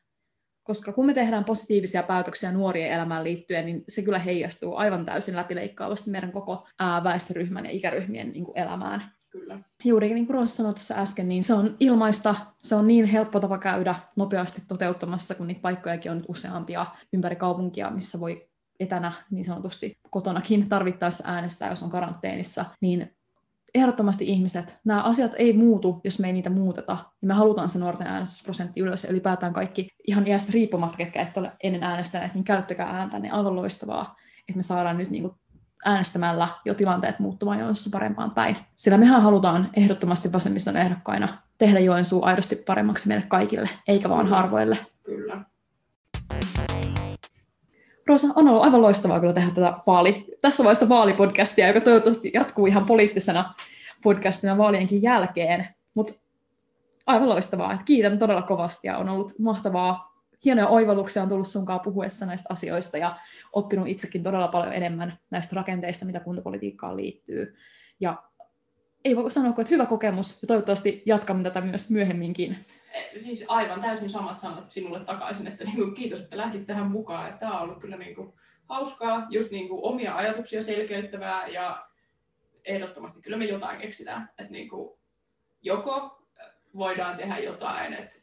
Koska 0.68 0.92
kun 0.92 1.06
me 1.06 1.14
tehdään 1.14 1.44
positiivisia 1.44 2.02
päätöksiä 2.02 2.52
nuorien 2.52 2.92
elämään 2.92 3.24
liittyen, 3.24 3.66
niin 3.66 3.84
se 3.88 4.02
kyllä 4.02 4.18
heijastuu 4.18 4.76
aivan 4.76 5.06
täysin 5.06 5.36
läpileikkaavasti 5.36 6.10
meidän 6.10 6.32
koko 6.32 6.66
ää, 6.78 7.04
väestöryhmän 7.04 7.64
ja 7.64 7.70
ikäryhmien 7.70 8.32
niin 8.32 8.44
kuin, 8.44 8.58
elämään. 8.58 9.12
Kyllä. 9.30 9.58
Juurikin 9.84 10.14
niin 10.14 10.26
kuin 10.26 10.34
Roosa 10.34 10.56
sanoi 10.56 10.72
tuossa 10.72 10.94
äsken, 10.94 11.28
niin 11.28 11.44
se 11.44 11.54
on 11.54 11.76
ilmaista, 11.80 12.34
se 12.62 12.74
on 12.74 12.86
niin 12.86 13.04
helppo 13.04 13.40
tapa 13.40 13.58
käydä 13.58 13.94
nopeasti 14.16 14.62
toteuttamassa, 14.68 15.34
kun 15.34 15.46
niitä 15.46 15.60
paikkojakin 15.60 16.10
on 16.10 16.16
nyt 16.16 16.26
useampia 16.28 16.86
ympäri 17.12 17.36
kaupunkia, 17.36 17.90
missä 17.90 18.20
voi 18.20 18.48
etänä 18.80 19.12
niin 19.30 19.44
sanotusti 19.44 19.98
kotonakin 20.10 20.68
tarvittaessa 20.68 21.24
äänestää, 21.26 21.70
jos 21.70 21.82
on 21.82 21.90
karanteenissa, 21.90 22.64
niin 22.80 23.16
ehdottomasti 23.74 24.24
ihmiset, 24.24 24.80
nämä 24.84 25.02
asiat 25.02 25.32
ei 25.36 25.52
muutu, 25.52 26.00
jos 26.04 26.18
me 26.18 26.26
ei 26.26 26.32
niitä 26.32 26.50
muuteta. 26.50 26.92
Ja 26.92 27.28
me 27.28 27.34
halutaan 27.34 27.68
se 27.68 27.78
nuorten 27.78 28.06
äänestysprosentti 28.06 28.80
ylös 28.80 29.04
ja 29.04 29.10
ylipäätään 29.10 29.52
kaikki 29.52 29.88
ihan 30.06 30.26
iästä 30.26 30.52
riippumatta, 30.52 30.96
ketkä 30.96 31.22
et 31.22 31.36
ole 31.36 31.52
ennen 31.62 31.82
äänestäneet, 31.82 32.34
niin 32.34 32.44
käyttäkää 32.44 32.88
ääntä, 32.88 33.18
niin 33.18 33.32
aivan 33.32 33.56
loistavaa, 33.56 34.16
että 34.48 34.56
me 34.56 34.62
saadaan 34.62 34.98
nyt 34.98 35.10
niin 35.10 35.22
kuin 35.22 35.34
äänestämällä 35.84 36.48
jo 36.64 36.74
tilanteet 36.74 37.18
muuttumaan 37.18 37.58
Joensuussa 37.58 37.90
parempaan 37.92 38.30
päin. 38.30 38.56
Sillä 38.76 38.98
mehän 38.98 39.22
halutaan 39.22 39.70
ehdottomasti 39.76 40.32
vasemmiston 40.32 40.76
ehdokkaina 40.76 41.28
tehdä 41.58 41.78
Joensuu 41.78 42.24
aidosti 42.24 42.56
paremmaksi 42.56 43.08
meille 43.08 43.24
kaikille, 43.28 43.68
eikä 43.88 44.08
vaan 44.08 44.28
harvoille. 44.28 44.78
Kyllä. 45.04 45.44
Rosa, 48.08 48.28
on 48.36 48.48
ollut 48.48 48.62
aivan 48.62 48.82
loistavaa 48.82 49.20
kyllä 49.20 49.32
tehdä 49.32 49.50
tätä 49.54 49.74
vaali, 49.86 50.26
tässä 50.40 50.64
vaiheessa 50.64 50.88
vaalipodcastia, 50.88 51.68
joka 51.68 51.80
toivottavasti 51.80 52.30
jatkuu 52.34 52.66
ihan 52.66 52.86
poliittisena 52.86 53.54
podcastina 54.02 54.58
vaalienkin 54.58 55.02
jälkeen. 55.02 55.68
Mutta 55.94 56.12
aivan 57.06 57.28
loistavaa. 57.28 57.72
Et 57.72 57.82
kiitän 57.82 58.18
todella 58.18 58.42
kovasti 58.42 58.88
ja 58.88 58.98
on 58.98 59.08
ollut 59.08 59.32
mahtavaa. 59.38 60.22
Hienoja 60.44 60.68
oivalluksia 60.68 61.22
on 61.22 61.28
tullut 61.28 61.46
sunkaan 61.46 61.80
puhuessa 61.80 62.26
näistä 62.26 62.46
asioista 62.52 62.98
ja 62.98 63.16
oppinut 63.52 63.88
itsekin 63.88 64.22
todella 64.22 64.48
paljon 64.48 64.72
enemmän 64.72 65.18
näistä 65.30 65.56
rakenteista, 65.56 66.06
mitä 66.06 66.20
kuntapolitiikkaan 66.20 66.96
liittyy. 66.96 67.56
Ja 68.00 68.22
ei 69.04 69.16
voi 69.16 69.30
sanoa 69.30 69.48
että 69.50 69.70
hyvä 69.70 69.86
kokemus 69.86 70.42
ja 70.42 70.48
toivottavasti 70.48 71.02
jatkamme 71.06 71.42
tätä 71.42 71.60
myös 71.60 71.90
myöhemminkin. 71.90 72.56
Siis 73.20 73.44
aivan 73.48 73.80
täysin 73.80 74.10
samat 74.10 74.38
sanat 74.38 74.72
sinulle 74.72 75.04
takaisin, 75.04 75.46
että 75.46 75.64
niin 75.64 75.76
kuin, 75.76 75.94
kiitos, 75.94 76.20
että 76.20 76.36
lähdit 76.36 76.66
tähän 76.66 76.90
mukaan. 76.90 77.28
Että 77.28 77.40
tämä 77.40 77.56
on 77.56 77.62
ollut 77.62 77.80
kyllä 77.80 77.96
niin 77.96 78.14
kuin, 78.14 78.32
hauskaa, 78.68 79.26
just 79.30 79.50
niin 79.50 79.68
kuin, 79.68 79.80
omia 79.82 80.16
ajatuksia 80.16 80.62
selkeyttävää 80.62 81.46
ja 81.46 81.88
ehdottomasti 82.64 83.22
kyllä 83.22 83.36
me 83.36 83.44
jotain 83.44 83.80
keksitään. 83.80 84.28
Että 84.38 84.52
niin 84.52 84.68
kuin, 84.68 84.98
joko 85.62 86.22
voidaan 86.76 87.16
tehdä 87.16 87.38
jotain, 87.38 87.92
että 87.92 88.16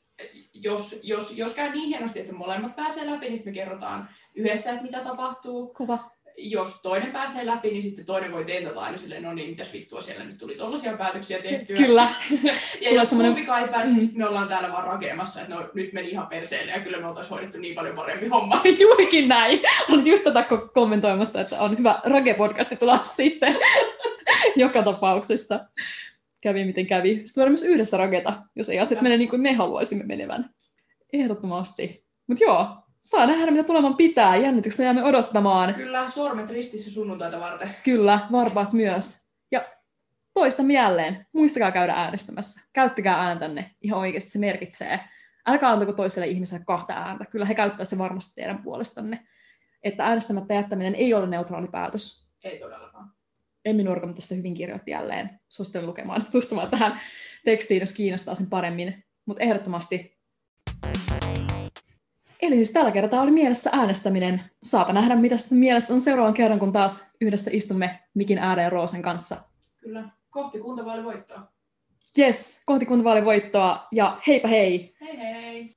jos, 0.53 0.99
jos, 1.03 1.37
jos 1.37 1.53
käy 1.53 1.71
niin 1.71 1.87
hienosti, 1.87 2.19
että 2.19 2.33
molemmat 2.33 2.75
pääsee 2.75 3.11
läpi, 3.11 3.29
niin 3.29 3.41
me 3.45 3.51
kerrotaan 3.51 4.09
yhdessä, 4.35 4.71
että 4.71 4.83
mitä 4.83 4.99
tapahtuu. 4.99 5.73
Kova 5.73 6.11
jos 6.37 6.81
toinen 6.81 7.11
pääsee 7.11 7.45
läpi, 7.45 7.71
niin 7.71 7.83
sitten 7.83 8.05
toinen 8.05 8.31
voi 8.31 8.45
tentata 8.45 8.81
aina 8.81 8.97
silleen, 8.97 9.23
no 9.23 9.33
niin, 9.33 9.49
mitäs 9.49 9.73
vittua 9.73 10.01
siellä 10.01 10.23
nyt 10.23 10.37
tuli 10.37 10.55
tollaisia 10.55 10.97
päätöksiä 10.97 11.41
tehtyä. 11.41 11.77
Kyllä. 11.77 12.09
ja 12.81 12.93
jos 12.93 13.09
semmoinen... 13.09 13.33
kumpikaan 13.33 13.61
ei 13.61 13.67
pääse, 13.67 13.91
mm. 13.91 13.97
niin 13.97 14.09
me 14.15 14.27
ollaan 14.27 14.47
täällä 14.47 14.71
vaan 14.71 14.87
rakeemassa, 14.87 15.41
että 15.41 15.55
no 15.55 15.69
nyt 15.73 15.93
meni 15.93 16.09
ihan 16.09 16.27
perseelle 16.27 16.71
ja 16.71 16.79
kyllä 16.79 16.99
me 16.99 17.07
oltaisiin 17.07 17.29
hoidettu 17.29 17.57
niin 17.57 17.75
paljon 17.75 17.95
parempi 17.95 18.27
homma. 18.27 18.61
Juurikin 18.79 19.27
näin. 19.27 19.61
Olet 19.89 20.05
just 20.05 20.23
tätä 20.23 20.45
kommentoimassa, 20.73 21.41
että 21.41 21.59
on 21.59 21.77
hyvä 21.77 21.99
rage-podcasti 22.05 22.77
tulla 22.77 22.99
sitten 22.99 23.57
joka 24.55 24.83
tapauksessa. 24.83 25.59
Kävi 26.41 26.65
miten 26.65 26.87
kävi. 26.87 27.09
Sitten 27.09 27.41
voidaan 27.41 27.51
myös 27.51 27.63
yhdessä 27.63 27.97
raketa, 27.97 28.41
jos 28.55 28.69
ei 28.69 28.79
asiat 28.79 29.01
mene 29.01 29.17
niin 29.17 29.29
kuin 29.29 29.41
me 29.41 29.53
haluaisimme 29.53 30.03
menevän. 30.03 30.49
Ehdottomasti. 31.13 32.05
Mutta 32.27 32.43
joo, 32.43 32.84
saa 33.05 33.25
nähdä, 33.25 33.51
mitä 33.51 33.63
tuleman 33.63 33.97
pitää. 33.97 34.35
Jännityksellä 34.35 34.85
jäämme 34.85 35.03
odottamaan. 35.03 35.73
Kyllä, 35.73 36.09
sormet 36.09 36.49
ristissä 36.49 36.91
sunnuntaita 36.91 37.39
varten. 37.39 37.69
Kyllä, 37.83 38.19
varpaat 38.31 38.73
myös. 38.73 39.25
Ja 39.51 39.65
toista 40.33 40.63
jälleen, 40.73 41.27
muistakaa 41.33 41.71
käydä 41.71 41.93
äänestämässä. 41.93 42.69
Käyttäkää 42.73 43.15
ääntänne, 43.21 43.71
ihan 43.81 43.99
oikeasti 43.99 44.29
se 44.29 44.39
merkitsee. 44.39 44.99
Älkää 45.45 45.69
antako 45.69 45.93
toiselle 45.93 46.27
ihmiselle 46.27 46.63
kahta 46.67 46.93
ääntä. 46.93 47.25
Kyllä 47.25 47.45
he 47.45 47.55
käyttävät 47.55 47.87
se 47.87 47.97
varmasti 47.97 48.35
teidän 48.35 48.63
puolestanne. 48.63 49.27
Että 49.83 50.05
äänestämättä 50.05 50.53
jättäminen 50.53 50.95
ei 50.95 51.13
ole 51.13 51.27
neutraali 51.27 51.67
päätös. 51.67 52.29
Ei 52.43 52.59
todellakaan. 52.59 53.11
Emmi 53.65 53.83
Nurkamo 53.83 54.13
tästä 54.13 54.35
hyvin 54.35 54.53
kirjoitti 54.53 54.91
jälleen. 54.91 55.39
Suosittelen 55.49 55.87
lukemaan, 55.87 56.25
tutustumaan 56.25 56.69
tähän 56.69 56.99
tekstiin, 57.45 57.79
jos 57.79 57.93
kiinnostaa 57.93 58.35
sen 58.35 58.49
paremmin. 58.49 59.03
Mutta 59.25 59.43
ehdottomasti 59.43 60.17
Eli 62.45 62.55
siis 62.55 62.71
tällä 62.71 62.91
kertaa 62.91 63.21
oli 63.21 63.31
mielessä 63.31 63.69
äänestäminen. 63.73 64.41
Saapa 64.63 64.93
nähdä, 64.93 65.15
mitä 65.15 65.37
sitten 65.37 65.57
mielessä 65.57 65.93
on 65.93 66.01
seuraavan 66.01 66.33
kerran, 66.33 66.59
kun 66.59 66.71
taas 66.71 67.15
yhdessä 67.21 67.51
istumme 67.53 67.99
mikin 68.13 68.37
ääreen 68.37 68.71
Roosen 68.71 69.01
kanssa. 69.01 69.37
Kyllä, 69.77 70.09
kohti 70.29 70.59
kuntavaalivoittoa. 70.59 71.41
Yes, 72.17 72.59
kohti 72.65 72.85
kuntavaalivoittoa 72.85 73.87
ja 73.91 74.21
heipä 74.27 74.47
hei! 74.47 74.95
Hei 75.01 75.17
hei! 75.17 75.75